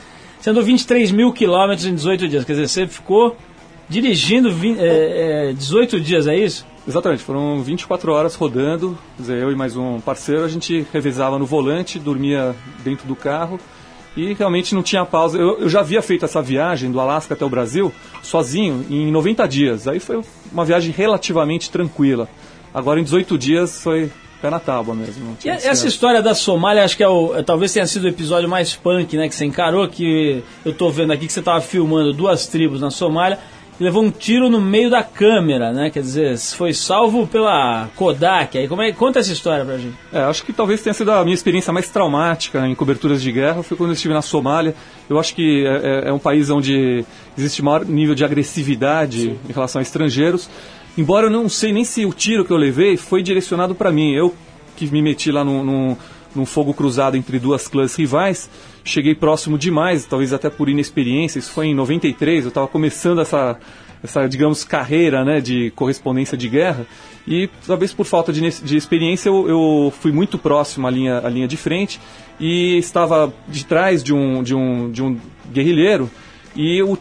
[0.46, 3.36] Andou 23 mil quilômetros em 18 dias, quer dizer, você ficou
[3.88, 6.64] dirigindo vin- é, é, 18 dias, é isso?
[6.86, 11.38] Exatamente, foram 24 horas rodando, quer dizer, eu e mais um parceiro, a gente revezava
[11.38, 13.60] no volante, dormia dentro do carro
[14.16, 15.36] e realmente não tinha pausa.
[15.38, 19.46] Eu, eu já havia feito essa viagem do Alasca até o Brasil sozinho em 90
[19.46, 22.26] dias, aí foi uma viagem relativamente tranquila.
[22.72, 25.36] Agora em 18 dias foi pé na tábua mesmo.
[25.44, 28.08] E essa esse- história da Somália, acho que é o, é- talvez tenha sido o
[28.08, 31.60] episódio mais punk, né, que você encarou, que eu tô vendo aqui que você tava
[31.60, 33.38] filmando duas tribos na Somália
[33.80, 35.88] e levou um tiro no meio da câmera, né?
[35.88, 38.58] Quer dizer, foi salvo pela Kodak.
[38.58, 39.94] Aí como é, conta essa história pra gente.
[40.12, 43.62] É, acho que talvez tenha sido a minha experiência mais traumática em coberturas de guerra.
[43.62, 44.74] Foi quando eu estive na Somália.
[45.08, 47.04] Eu acho que é, é- é um país onde
[47.36, 50.50] existe maior nível de agressividade em relação a estrangeiros.
[50.98, 54.10] Embora eu não sei nem se o tiro que eu levei foi direcionado para mim.
[54.12, 54.34] Eu
[54.76, 55.96] que me meti lá num, num,
[56.34, 58.50] num fogo cruzado entre duas clãs rivais,
[58.82, 61.38] cheguei próximo demais, talvez até por inexperiência.
[61.38, 63.56] Isso foi em 93, eu estava começando essa,
[64.02, 66.84] essa, digamos, carreira né, de correspondência de guerra.
[67.28, 71.28] E talvez por falta de, de experiência eu, eu fui muito próximo à linha, à
[71.28, 72.00] linha de frente
[72.40, 75.16] e estava de trás de um, de um, de um
[75.52, 76.10] guerrilheiro
[76.60, 76.98] e o-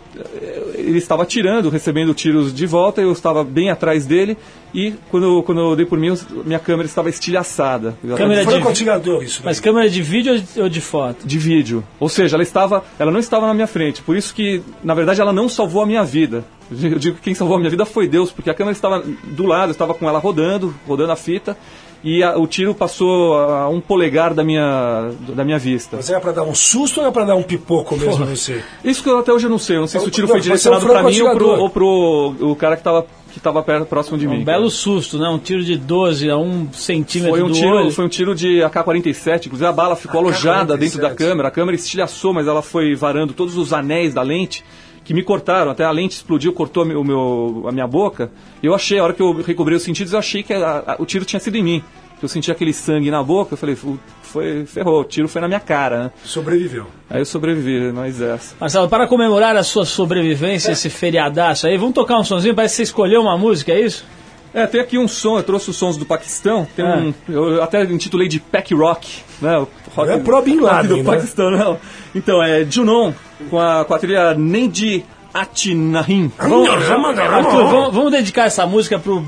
[0.76, 4.38] ele estava atirando, recebendo tiros de volta, eu estava bem atrás dele
[4.72, 6.16] e quando, quando eu dei por mim,
[6.46, 7.98] minha câmera estava estilhaçada.
[8.16, 9.42] Câmera Foi de- atirador isso.
[9.44, 9.64] Mas daí.
[9.64, 11.28] câmera de vídeo ou de- ou de foto?
[11.28, 11.84] de vídeo.
[12.00, 14.02] Ou seja, ela estava, ela não estava na minha frente.
[14.04, 16.46] Por isso que, na verdade, ela não salvou a minha vida.
[16.70, 19.46] Eu digo que quem salvou a minha vida foi Deus, porque a câmera estava do
[19.46, 21.58] lado, eu estava com ela rodando, rodando a fita,
[22.04, 25.98] e a- o tiro passou a um polegar da minha, da minha vista.
[25.98, 28.64] Mas era pra dar um susto ou era pra dar um pipoco mesmo em você?
[28.84, 29.78] Isso que eu até hoje eu não sei.
[29.78, 31.70] Eu não sei se o tiro Não, foi um direcionado para mim ou pro, ou
[31.70, 34.40] pro o cara que estava que tava perto, próximo de mim.
[34.40, 35.28] Um belo susto, né?
[35.30, 37.92] Um tiro de 12 a 1 centímetro Foi um, do tiro, olho.
[37.92, 41.76] foi um tiro de AK-47, inclusive a bala ficou alojada dentro da câmera, a câmera
[41.76, 44.64] estilhaçou, mas ela foi varando todos os anéis da lente
[45.08, 48.30] que me cortaram, até a lente explodiu, cortou o meu, a minha boca.
[48.62, 51.06] Eu achei, a hora que eu recobrei os sentidos, eu achei que a- a- o
[51.06, 51.84] tiro tinha sido em mim.
[52.22, 55.48] Eu senti aquele sangue na boca, eu falei, "Fu- foi, ferrou, o tiro foi na
[55.48, 56.12] minha cara, né?
[56.26, 56.88] Sobreviveu.
[57.10, 58.54] Aí eu sobrevivi, mas essa.
[58.60, 62.54] Marcelo, para comemorar a sua sobrevivência, esse feriadaço aí, vamos tocar um sonzinho?
[62.54, 64.04] Parece que você escolheu uma música, é isso?
[64.54, 66.98] É, tem aqui um som, eu trouxe os sons do Paquistão, tem Ah.
[66.98, 69.58] um, eu até intitulei de Pack Rock, né?
[69.60, 71.04] O rock Não é pro Bin Laden, do né?
[71.16, 71.78] Paquistão, não.
[72.16, 73.14] Então, é Junon,
[73.50, 76.32] com a, com a trilha Nendi Atinahin.
[76.38, 79.24] Vamos, Arthur, vamos, vamos dedicar essa música pro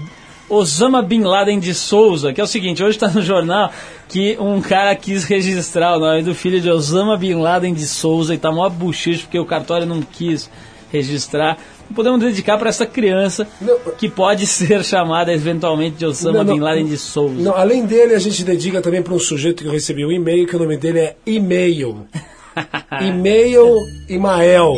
[0.49, 3.71] Osama Bin Laden de Souza, que é o seguinte, hoje está no jornal
[4.07, 8.33] que um cara quis registrar o nome do filho de Osama Bin Laden de Souza
[8.33, 10.49] e tá mó buchicho porque o cartório não quis
[10.91, 11.57] registrar.
[11.93, 13.77] Podemos dedicar para essa criança Não.
[13.97, 16.53] que pode ser chamada eventualmente de Osama Não, não.
[16.55, 17.35] Bin Laden de Souza.
[17.35, 20.47] Não, além dele, a gente dedica também para um sujeito que eu recebi um e-mail,
[20.47, 22.07] que o nome dele é E-mail.
[23.01, 24.75] E-mail Imael.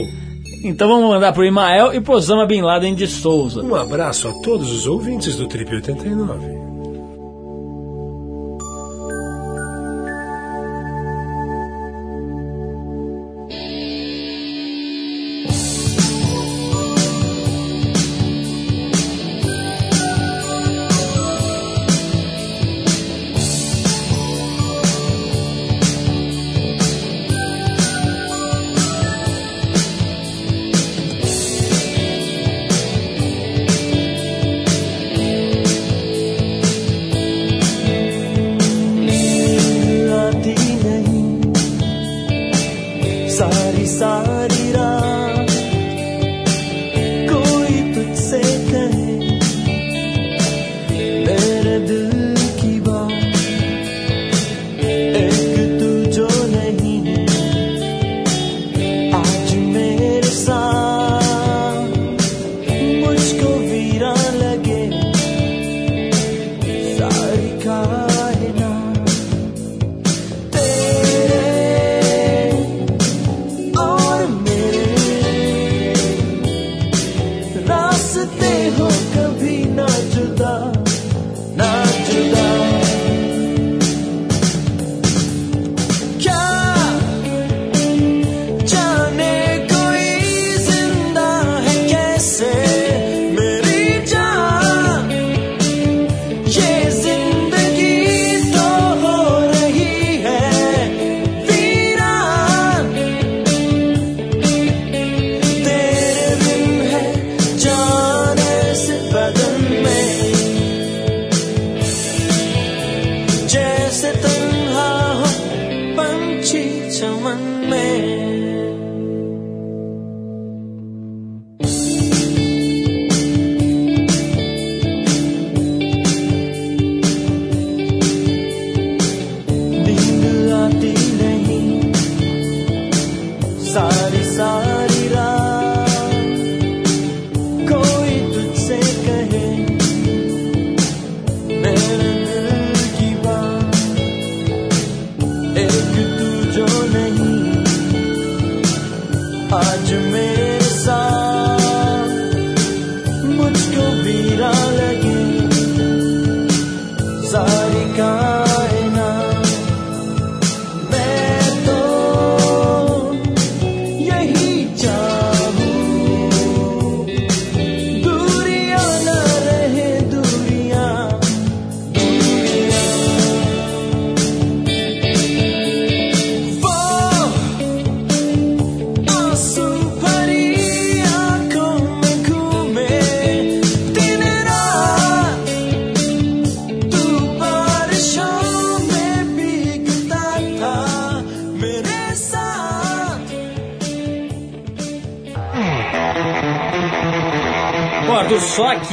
[0.64, 3.64] Então vamos mandar pro Imael e pro Osama Bin Laden de Souza.
[3.64, 6.71] Um abraço a todos os ouvintes do Trip 89.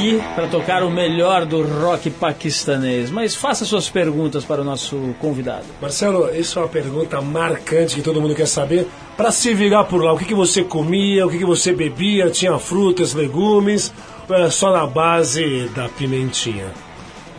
[0.09, 3.11] Aqui para tocar o melhor do rock paquistanês.
[3.11, 5.65] Mas faça suas perguntas para o nosso convidado.
[5.81, 8.87] Marcelo, isso é uma pergunta marcante que todo mundo quer saber.
[9.15, 12.29] Para se virar por lá, o que, que você comia, o que, que você bebia?
[12.29, 13.93] Tinha frutas, legumes?
[14.29, 16.67] Era só na base da pimentinha?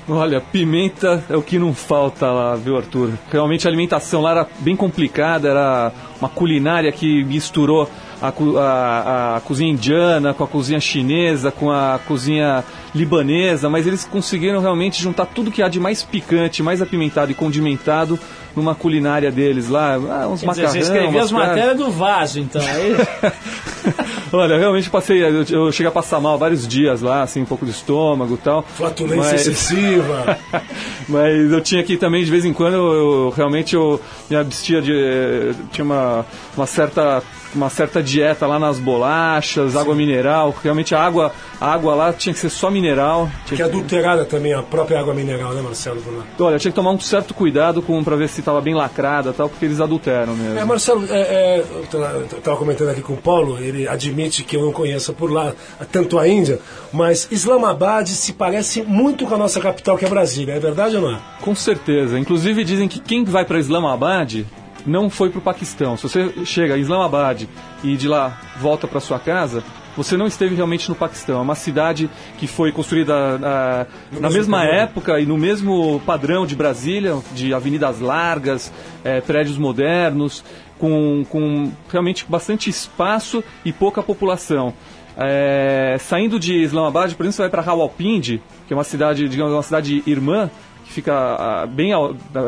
[0.09, 3.13] Olha, pimenta é o que não falta lá, viu, Arthur?
[3.31, 7.89] Realmente a alimentação lá era bem complicada, era uma culinária que misturou
[8.23, 12.63] a, a- a cozinha indiana com a cozinha chinesa, com a cozinha
[12.95, 17.35] libanesa, mas eles conseguiram realmente juntar tudo que há de mais picante, mais apimentado e
[17.35, 18.19] condimentado
[18.55, 19.95] numa culinária deles lá.
[19.95, 22.61] Ah, uns Quer dizer, macarrão, você escrevia umas as matérias do vaso, então.
[22.61, 22.97] Aí,
[24.33, 27.65] Olha, realmente passei, eu, eu cheguei a passar mal vários dias lá, assim, um pouco
[27.65, 28.63] de estômago e tal.
[28.63, 30.39] Flatulência Mas- excessiva.
[31.09, 34.81] Mas eu tinha que também, de vez em quando, eu, eu realmente eu me abstia
[34.81, 34.93] de.
[34.93, 36.25] eh, Tinha uma,
[36.57, 37.23] uma certa.
[37.55, 40.55] Uma certa dieta lá nas bolachas, água mineral.
[40.63, 43.29] Realmente a água, a água lá tinha que ser só mineral.
[43.47, 46.01] Que é adulterada também a própria água mineral, né, Marcelo?
[46.39, 49.33] Olha, tinha que tomar um certo cuidado com para ver se estava bem lacrada e
[49.33, 50.59] tal, porque eles adulteram mesmo.
[50.59, 54.63] É, Marcelo, é, é, eu estava comentando aqui com o Paulo, ele admite que eu
[54.63, 55.53] não conheço por lá
[55.93, 56.61] tanto a Índia,
[56.93, 60.55] mas Islamabad se parece muito com a nossa capital, que é Brasília.
[60.55, 61.19] É verdade ou não é?
[61.41, 62.19] Com certeza.
[62.19, 64.45] Inclusive dizem que quem vai para Islamabad
[64.87, 65.97] não foi para o Paquistão.
[65.97, 67.47] Se você chega a Islamabad
[67.83, 69.63] e de lá volta para sua casa,
[69.97, 71.39] você não esteve realmente no Paquistão.
[71.39, 74.75] É uma cidade que foi construída ah, na mesmo mesma padrão.
[74.75, 78.73] época e no mesmo padrão de Brasília, de avenidas largas,
[79.05, 80.45] eh, prédios modernos,
[80.79, 84.73] com, com realmente bastante espaço e pouca população.
[85.17, 89.53] É, saindo de Islamabad, por exemplo, você vai para Rawalpindi, que é uma cidade, digamos,
[89.53, 90.51] uma cidade irmã,
[90.91, 91.93] que fica bem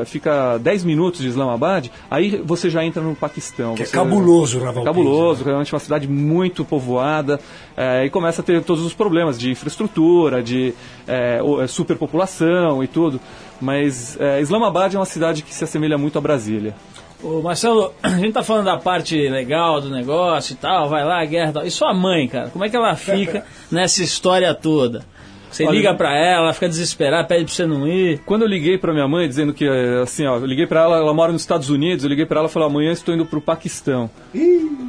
[0.05, 3.77] fica 10 minutos de Islamabad, aí você já entra no Paquistão.
[3.77, 7.39] Que é cabuloso o Rawalpindi, Cabuloso, realmente uma cidade muito povoada,
[7.77, 10.75] é, e começa a ter todos os problemas de infraestrutura, de
[11.07, 13.21] é, é, superpopulação e tudo.
[13.61, 16.75] Mas é, Islamabad é uma cidade que se assemelha muito a Brasília.
[17.23, 21.25] Ô, Marcelo, a gente tá falando da parte legal do negócio e tal, vai lá,
[21.25, 21.67] guerra e tal.
[21.67, 25.05] E sua mãe, cara, como é que ela fica nessa história toda?
[25.53, 28.21] Você Olha, liga pra ela, ela fica desesperada, pede pra você não ir.
[28.25, 30.97] Quando eu liguei pra minha mãe dizendo que, eh, assim, ó, eu liguei pra ela,
[30.97, 33.41] ela mora nos Estados Unidos, eu liguei pra ela e falei, amanhã estou indo pro
[33.41, 34.09] Paquistão.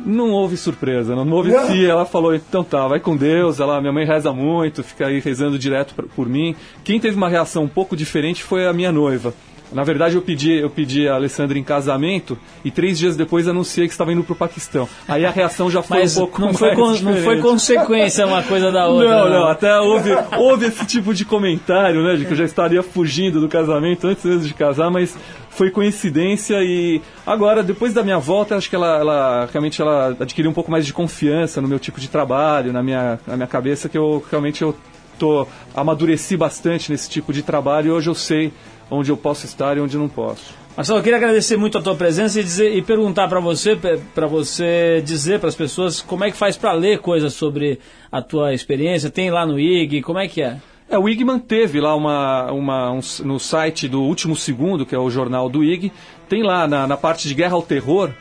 [0.05, 1.68] Não houve surpresa, não, não houve Não.
[1.68, 1.86] sim.
[1.86, 3.59] Ela falou, então tá, vai com Deus.
[3.59, 6.55] Ela, minha mãe reza muito, fica aí rezando direto pra- por mim.
[6.84, 9.34] Quem teve uma reação um pouco diferente foi a minha noiva.
[9.74, 13.88] Na verdade, eu pedi, eu pedi a Alessandra em casamento e três dias depois anunciei
[13.88, 14.88] que estava indo pro Paquistão.
[15.07, 18.26] Aí a reação já foi Mas um pouco não, foi mais con- não foi consequência
[18.26, 19.09] uma coisa da outra.
[19.09, 22.82] Não, não, até houve, houve esse tipo de comentário, né, de que eu já estaria
[22.84, 25.15] fugindo do casamento antes mesmo de casar, mas
[25.49, 30.49] foi coincidência e agora, depois da minha volta, acho que ela, ela realmente ela adquiriu
[30.49, 33.88] um pouco mais de confiança no meu tipo de trabalho, na minha, na minha cabeça,
[33.88, 34.76] que eu realmente eu
[35.19, 38.51] tô, amadureci bastante nesse tipo de trabalho e hoje eu sei
[38.93, 40.53] onde eu posso estar e onde não posso.
[40.75, 43.77] Marcelo, eu queria agradecer muito a tua presença e, dizer, e perguntar pra você,
[44.15, 47.79] para você dizer para as pessoas como é que faz pra ler coisas sobre
[48.11, 49.11] a tua experiência.
[49.11, 50.57] Tem lá no IG, como é que é?
[50.89, 54.99] É, o IG manteve lá uma, uma um no site do Último Segundo, que é
[54.99, 55.91] o jornal do IG,
[56.27, 58.11] tem lá na, na parte de Guerra ao Terror,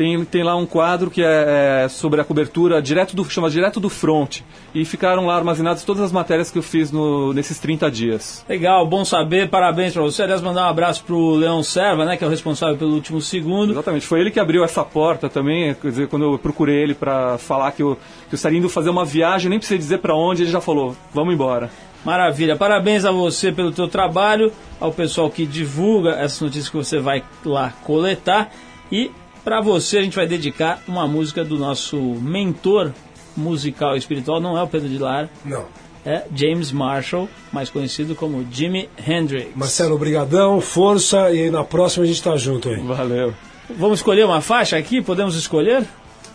[0.00, 3.78] Tem, tem lá um quadro que é, é sobre a cobertura direto do chama direto
[3.78, 4.40] do front
[4.74, 8.42] e ficaram lá armazenadas todas as matérias que eu fiz no, nesses 30 dias.
[8.48, 10.22] Legal, bom saber, parabéns pra você.
[10.22, 13.74] Aliás, mandar um abraço pro Leão Serva, né, que é o responsável pelo último segundo.
[13.74, 17.36] Exatamente, foi ele que abriu essa porta também, quer dizer, quando eu procurei ele para
[17.36, 17.94] falar que eu,
[18.26, 20.96] que eu estaria indo fazer uma viagem, nem precisei dizer para onde, ele já falou,
[21.12, 21.70] vamos embora.
[22.06, 26.98] Maravilha, parabéns a você pelo teu trabalho, ao pessoal que divulga essas notícias que você
[26.98, 28.50] vai lá coletar
[28.90, 29.10] e
[29.44, 32.92] para você a gente vai dedicar uma música do nosso mentor
[33.36, 35.64] musical e espiritual, não é o Pedro de Lara, Não.
[36.04, 39.48] é James Marshall, mais conhecido como Jimi Hendrix.
[39.54, 42.76] Marcelo, brigadão, força e na próxima a gente tá junto aí.
[42.80, 43.32] Valeu.
[43.78, 45.00] Vamos escolher uma faixa aqui?
[45.00, 45.84] Podemos escolher?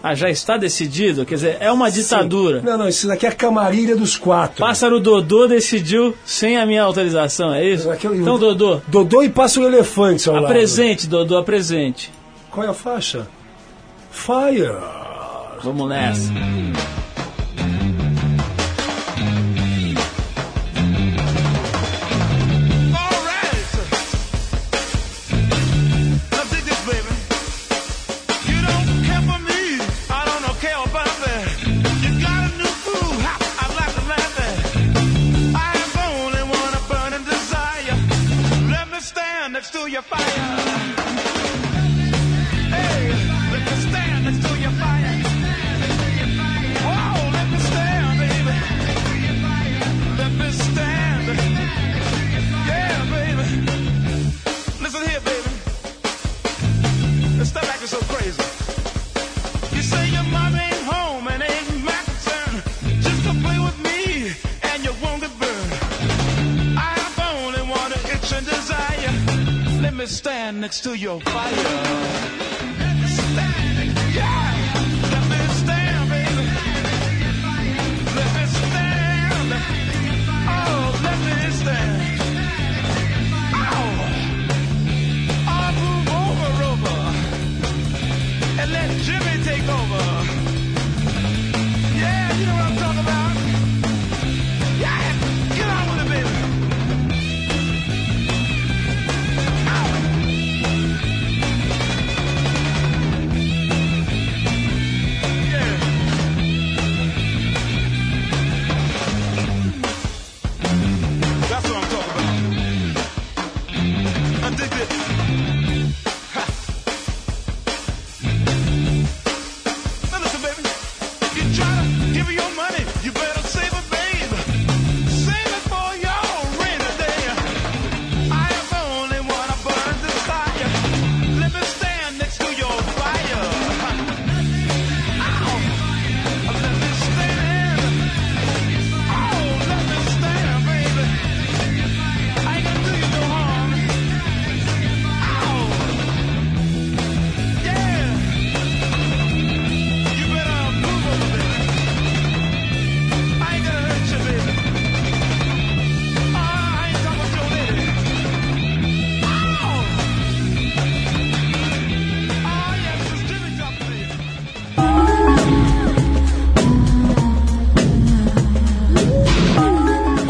[0.02, 2.62] Ah, já está decidido, quer dizer, é uma ditadura.
[2.62, 4.58] Não, não, isso daqui é a camarilha dos quatro.
[4.64, 7.90] Pássaro Dodô decidiu sem a minha autorização, é isso?
[7.90, 10.46] Aqui eu- Então, Dodô, Dodô e Pássaro Elefante lado.
[10.46, 12.12] apresente, Dodô, apresente.
[12.56, 13.28] Qual é a faixa?
[14.10, 14.80] Fire.
[15.62, 16.32] Vamos nessa.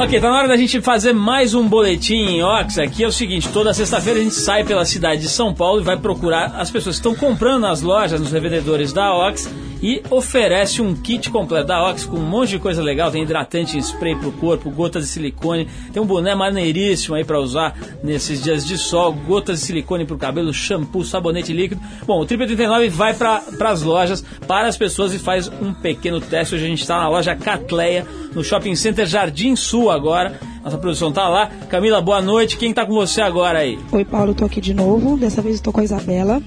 [0.05, 2.77] Ok, tá na hora da gente fazer mais um boletim em Ox.
[2.77, 5.83] Aqui é o seguinte: toda sexta-feira a gente sai pela cidade de São Paulo e
[5.83, 9.49] vai procurar as pessoas que estão comprando nas lojas, nos revendedores da Ox
[9.81, 13.11] e oferece um kit completo da Ox com um monte de coisa legal.
[13.11, 17.39] Tem hidratante em spray pro corpo, gotas de silicone, tem um boné maneiríssimo aí pra
[17.39, 21.81] usar nesses dias de sol, gotas de silicone pro cabelo, shampoo, sabonete líquido.
[22.05, 26.19] Bom, o Triple 39 vai para as lojas, para as pessoas e faz um pequeno
[26.19, 26.55] teste.
[26.55, 30.39] Hoje a gente está na loja Catleia, no Shopping Center Jardim Sul agora.
[30.63, 31.47] Nossa produção tá lá.
[31.69, 32.57] Camila, boa noite.
[32.57, 33.77] Quem tá com você agora aí?
[33.91, 35.15] Oi, Paulo, tô aqui de novo.
[35.15, 36.41] Dessa vez estou com a Isabela.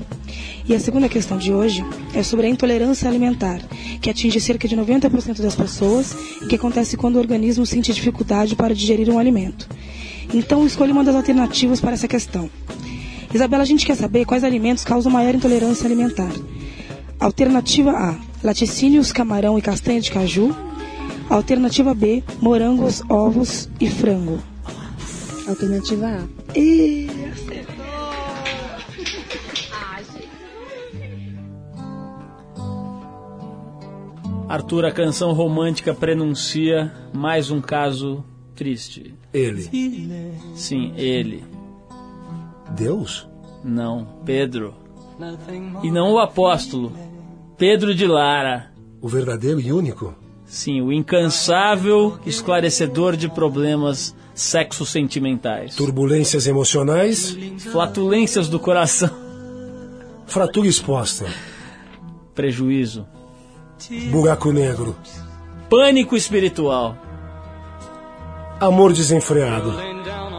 [0.68, 1.82] E a segunda questão de hoje
[2.14, 3.58] é sobre a intolerância alimentar,
[4.02, 8.54] que atinge cerca de 90% das pessoas e que acontece quando o organismo sente dificuldade
[8.54, 9.66] para digerir um alimento.
[10.32, 12.50] Então, escolha uma das alternativas para essa questão.
[13.32, 16.32] Isabela, a gente quer saber quais alimentos causam maior intolerância alimentar.
[17.18, 20.54] Alternativa A: laticínios, camarão e castanha de caju.
[21.30, 24.38] Alternativa B: morangos, ovos e frango.
[25.46, 26.58] Alternativa A.
[26.58, 27.17] E...
[34.58, 38.24] Arthur, a canção romântica prenuncia mais um caso
[38.56, 39.14] triste.
[39.32, 39.62] Ele.
[40.56, 41.44] Sim, ele.
[42.70, 43.28] Deus?
[43.62, 44.74] Não, Pedro.
[45.84, 46.92] E não o apóstolo,
[47.56, 48.72] Pedro de Lara.
[49.00, 50.12] O verdadeiro e único?
[50.44, 55.76] Sim, o incansável esclarecedor de problemas sexo-sentimentais.
[55.76, 59.10] Turbulências emocionais, Flatulências do coração.
[60.26, 61.26] fratura exposta,
[62.34, 63.06] Prejuízo.
[64.10, 64.96] Buraco negro,
[65.68, 66.96] Pânico espiritual.
[68.60, 69.74] amor desenfreado.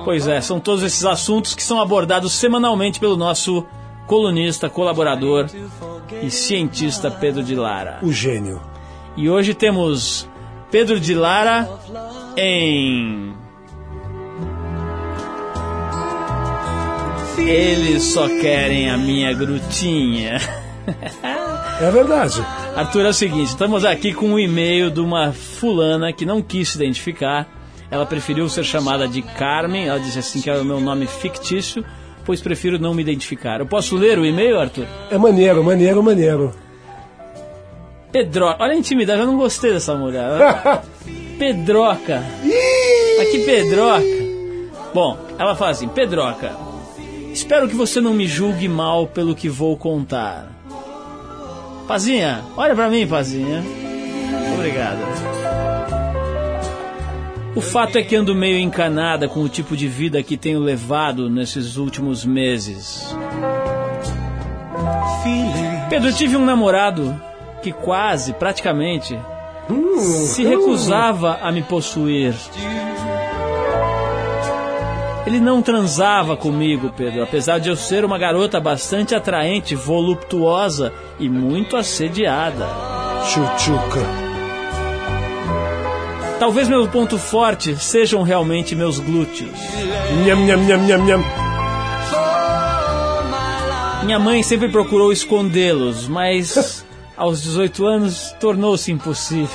[0.04, 3.66] Pois é, são todos esses assuntos que são abordados semanalmente pelo nosso
[4.08, 5.48] colunista, colaborador
[6.24, 8.00] e cientista Pedro de Lara.
[8.02, 8.60] O gênio.
[9.16, 10.28] E hoje temos
[10.72, 11.70] Pedro de Lara
[12.36, 13.34] em.
[17.38, 20.40] Eles só querem a minha grutinha.
[21.82, 22.46] É verdade.
[22.76, 26.70] Arthur, é o seguinte, estamos aqui com um e-mail de uma fulana que não quis
[26.70, 27.48] se identificar.
[27.90, 29.88] Ela preferiu ser chamada de Carmen.
[29.88, 31.84] Ela disse assim que era o meu nome fictício,
[32.26, 33.62] pois prefiro não me identificar.
[33.62, 34.86] Eu posso ler o e-mail, Arthur?
[35.10, 36.54] É maneiro, maneiro, maneiro.
[38.12, 38.62] Pedroca.
[38.62, 40.84] Olha a intimidade, eu não gostei dessa mulher.
[41.40, 42.22] Pedroca.
[43.18, 44.04] Mas que Pedroca.
[44.94, 46.52] Bom, ela fala assim: Pedroca,
[47.32, 50.59] espero que você não me julgue mal pelo que vou contar.
[51.90, 53.64] Pazinha, olha pra mim, Pazinha.
[54.54, 55.00] Obrigado.
[57.56, 61.32] O fato é que ando meio encanada com o tipo de vida que tenho levado
[61.32, 63.12] nesses últimos meses.
[65.90, 67.20] Pedro, tive um namorado
[67.64, 69.18] que quase, praticamente,
[70.28, 72.36] se recusava a me possuir.
[75.30, 81.30] Ele não transava comigo, Pedro, apesar de eu ser uma garota bastante atraente, voluptuosa e
[81.30, 82.66] muito assediada.
[83.26, 84.02] Chuchuca.
[86.40, 89.52] Talvez meu ponto forte sejam realmente meus glúteos.
[90.26, 91.24] Nham, nham, nham, nham, nham.
[94.06, 96.84] Minha mãe sempre procurou escondê-los, mas
[97.16, 99.48] aos 18 anos tornou-se impossível.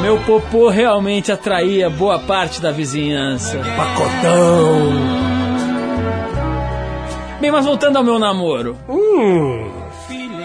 [0.00, 3.58] Meu popô realmente atraía boa parte da vizinhança.
[3.76, 4.92] Pacotão.
[7.40, 8.76] Bem, mas voltando ao meu namoro.
[8.88, 9.70] Hum.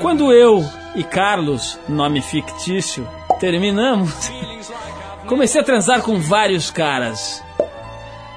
[0.01, 0.63] Quando eu
[0.95, 3.07] e Carlos, nome fictício,
[3.39, 4.31] terminamos,
[5.27, 7.43] comecei a transar com vários caras.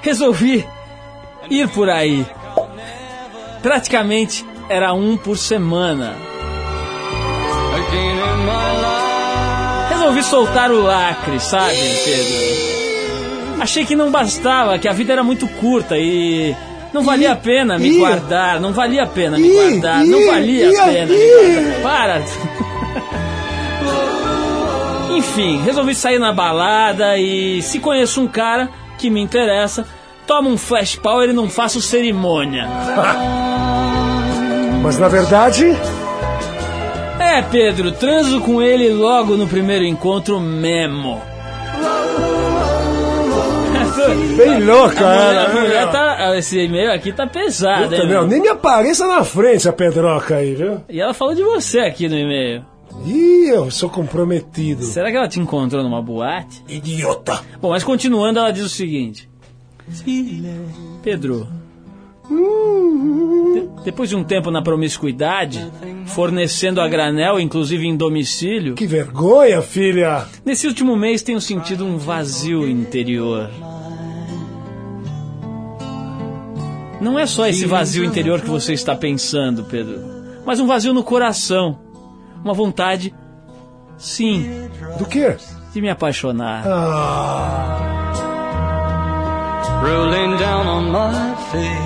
[0.02, 0.66] Resolvi
[1.48, 2.26] ir por aí.
[3.62, 6.14] Praticamente era um por semana.
[10.05, 12.34] Resolvi soltar o lacre, sabe, Pedro?
[13.59, 16.55] Achei que não bastava, que a vida era muito curta e
[16.92, 20.84] não valia a pena me guardar, não valia a pena me guardar, não valia a
[20.84, 21.80] pena me guardar.
[21.82, 22.22] Para!
[25.16, 29.86] Enfim, resolvi sair na balada e se conheço um cara que me interessa,
[30.26, 32.68] toma um flash power e não faço cerimônia.
[34.84, 35.74] Mas na verdade,
[37.35, 41.20] É, Pedro, transo com ele logo no primeiro encontro mesmo.
[44.37, 45.45] bem louca A mulher, ela.
[45.45, 45.93] a mulher né?
[45.93, 48.09] tá, esse e-mail aqui tá pesado, Puta, hein?
[48.09, 48.24] meu?
[48.26, 50.80] nem me apareça na frente a Pedroca aí, viu?
[50.89, 52.64] E ela falou de você aqui no e-mail.
[53.05, 54.82] Ih, eu sou comprometido.
[54.85, 56.62] Será que ela te encontrou numa boate?
[56.68, 57.41] Idiota.
[57.61, 59.28] Bom, mas continuando, ela diz o seguinte:
[61.03, 61.49] Pedro,
[62.29, 65.70] de- depois de um tempo na promiscuidade,
[66.07, 70.25] fornecendo a granel, inclusive em domicílio, Que vergonha, filha.
[70.45, 73.51] nesse último mês tenho sentido um vazio interior.
[77.01, 80.01] Não é só esse vazio interior que você está pensando, Pedro,
[80.47, 81.79] mas um vazio no coração.
[82.43, 83.14] Uma vontade,
[83.97, 84.47] sim,
[84.99, 85.37] Do quê?
[85.72, 86.62] de me apaixonar.
[86.66, 88.03] Ah,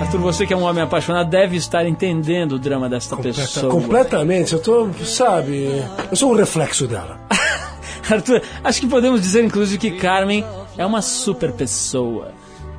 [0.01, 3.71] Arthur, você que é um homem apaixonado deve estar entendendo o drama desta completa- pessoa.
[3.71, 4.53] completamente.
[4.53, 7.19] Eu tô, sabe, eu sou um reflexo dela.
[8.09, 10.43] Arthur, acho que podemos dizer inclusive que Carmen
[10.77, 12.31] é uma super pessoa.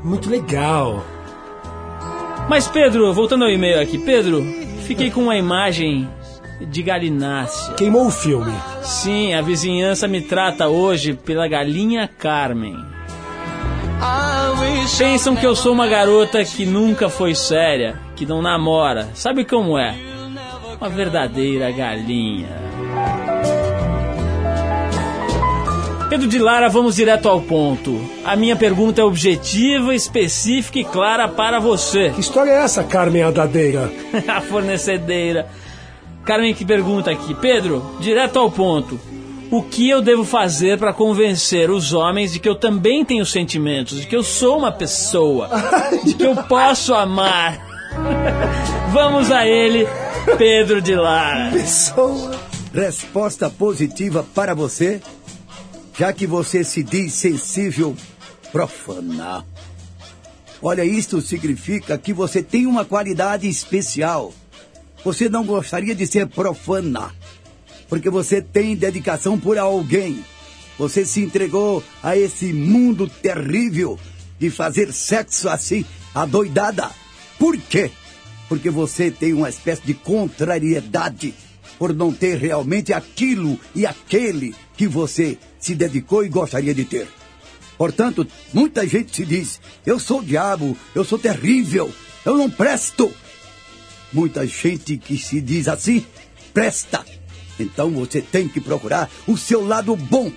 [0.03, 1.05] Muito legal.
[2.49, 4.43] Mas Pedro, voltando ao e-mail aqui, Pedro,
[4.87, 6.09] fiquei com uma imagem
[6.61, 7.75] de galinácea.
[7.75, 8.53] Queimou o filme.
[8.83, 12.77] Sim, a vizinhança me trata hoje pela galinha Carmen.
[14.99, 19.09] Pensam que eu sou uma garota que nunca foi séria, que não namora.
[19.15, 19.95] Sabe como é?
[20.79, 22.49] Uma verdadeira galinha.
[26.11, 28.01] Pedro de Lara, vamos direto ao ponto.
[28.25, 32.11] A minha pergunta é objetiva, específica e clara para você.
[32.11, 33.91] Que história é essa, Carmen Adadeira?
[34.29, 35.47] a fornecedeira.
[36.25, 39.01] Carmen que pergunta aqui, Pedro, direto ao ponto.
[39.51, 44.01] O que eu devo fazer para convencer os homens de que eu também tenho sentimentos,
[44.01, 45.51] de que eu sou uma pessoa,
[46.05, 47.61] de que eu posso amar?
[48.93, 49.89] Vamos a ele,
[50.39, 51.51] Pedro de Lara.
[52.73, 55.01] Resposta positiva para você,
[55.99, 57.97] já que você se diz sensível
[58.53, 59.45] profana.
[60.63, 64.33] Olha, isto significa que você tem uma qualidade especial.
[65.05, 67.11] Você não gostaria de ser profana,
[67.91, 70.25] porque você tem dedicação por alguém.
[70.79, 73.99] Você se entregou a esse mundo terrível
[74.39, 75.85] de fazer sexo assim,
[76.15, 76.89] adoidada.
[77.39, 77.91] Por quê?
[78.49, 81.35] Porque você tem uma espécie de contrariedade
[81.79, 87.09] por não ter realmente aquilo e aquele que você se dedicou e gostaria de ter.
[87.77, 91.91] Portanto, muita gente se diz: eu sou o diabo, eu sou terrível,
[92.25, 93.13] eu não presto.
[94.13, 96.05] Muita gente que se diz assim,
[96.53, 97.05] presta.
[97.63, 100.33] Então você tem que procurar o seu lado bom,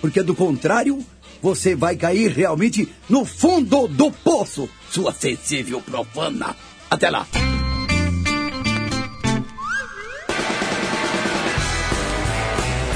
[0.00, 1.04] porque do contrário,
[1.42, 6.56] você vai cair realmente no fundo do poço, sua sensível profana.
[6.88, 7.26] Até lá.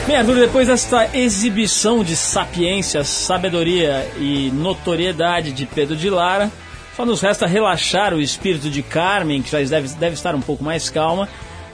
[0.07, 6.49] Bem, Arthur, depois desta exibição de sapiência, sabedoria e notoriedade de Pedro de Lara,
[6.97, 10.62] só nos resta relaxar o espírito de Carmen, que já deve, deve estar um pouco
[10.62, 11.29] mais calma,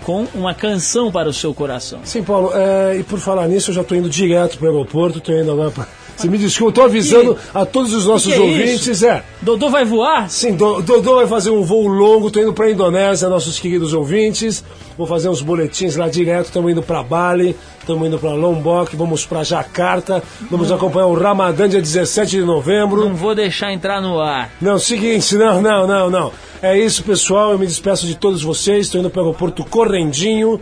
[0.05, 2.01] com uma canção para o seu coração.
[2.05, 5.19] Sim, Paulo, é, e por falar nisso, eu já estou indo direto para o aeroporto,
[5.19, 5.87] estou indo agora para.
[6.17, 8.87] Você me desculpa, estou avisando a todos os nossos que é ouvintes.
[8.87, 9.07] isso?
[9.07, 9.23] É.
[9.41, 10.31] Dodô vai voar?
[10.31, 13.93] Sim, Do- Dodô vai fazer um voo longo, estou indo para a Indonésia, nossos queridos
[13.93, 14.63] ouvintes.
[14.97, 19.25] Vou fazer uns boletins lá direto, estamos indo para Bali, estamos indo para Lombok, vamos
[19.25, 23.01] para Jacarta, vamos acompanhar o Ramadã dia 17 de novembro.
[23.09, 24.51] Não vou deixar entrar no ar.
[24.61, 26.33] Não, seguinte, não, não, não, não.
[26.61, 27.51] É isso, pessoal.
[27.53, 28.87] Eu me despeço de todos vocês.
[28.87, 30.61] Estou indo para o aeroporto Correndinho.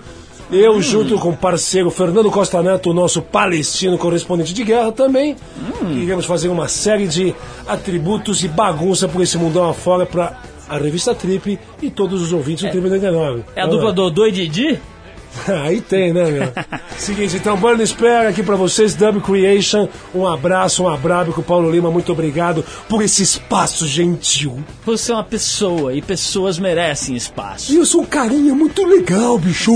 [0.52, 5.36] Eu, junto com o parceiro Fernando Costa Neto, o nosso palestino correspondente de guerra também,
[5.92, 7.34] iremos fazer uma série de
[7.66, 10.36] atributos e bagunça por esse mundão afora para
[10.68, 13.44] a revista Trip e todos os ouvintes do Trip 89.
[13.54, 13.92] É a dupla.
[13.92, 14.80] Dodô e Didi?
[15.64, 16.52] Aí tem, né, meu?
[16.98, 19.88] Seguinte, então, Burn Spare aqui pra vocês, Dub Creation.
[20.14, 21.90] Um abraço, um abraço, Paulo Lima.
[21.90, 24.62] Muito obrigado por esse espaço gentil.
[24.84, 27.72] Você é uma pessoa e pessoas merecem espaço.
[27.72, 29.72] E eu sou um carinha muito legal, bicho.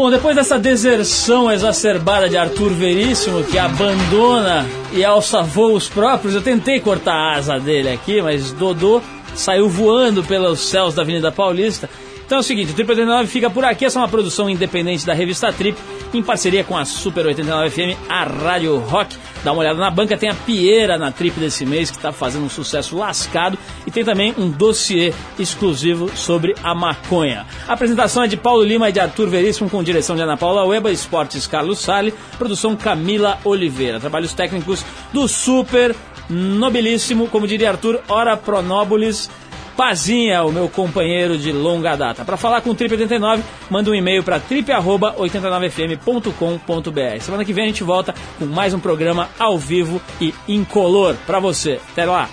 [0.00, 6.40] Bom, depois dessa deserção exacerbada de Arthur Veríssimo, que abandona e alça voos próprios, eu
[6.40, 9.02] tentei cortar a asa dele aqui, mas Dodô
[9.34, 11.86] saiu voando pelos céus da Avenida Paulista.
[12.24, 15.04] Então é o seguinte, o Trip 89 fica por aqui, essa é uma produção independente
[15.04, 15.76] da revista Trip,
[16.14, 19.16] em parceria com a Super 89 FM, a Rádio Rock.
[19.44, 22.46] Dá uma olhada na banca, tem a Pieira na Trip desse mês, que está fazendo
[22.46, 23.58] um sucesso lascado,
[23.90, 27.44] e tem também um dossiê exclusivo sobre a maconha.
[27.66, 30.64] A apresentação é de Paulo Lima e de Arthur Veríssimo, com direção de Ana Paula
[30.64, 33.98] Ueba, esportes Carlos Sale, produção Camila Oliveira.
[33.98, 35.96] Trabalhos técnicos do Super
[36.28, 39.28] Nobilíssimo, como diria Arthur, ora pronóbulis,
[39.76, 42.24] Pazinha, o meu companheiro de longa data.
[42.24, 47.20] Para falar com o Trip 89, manda um e-mail para trip@89fm.com.br.
[47.20, 51.40] Semana que vem a gente volta com mais um programa ao vivo e incolor para
[51.40, 51.80] você.
[51.92, 52.28] Até lá.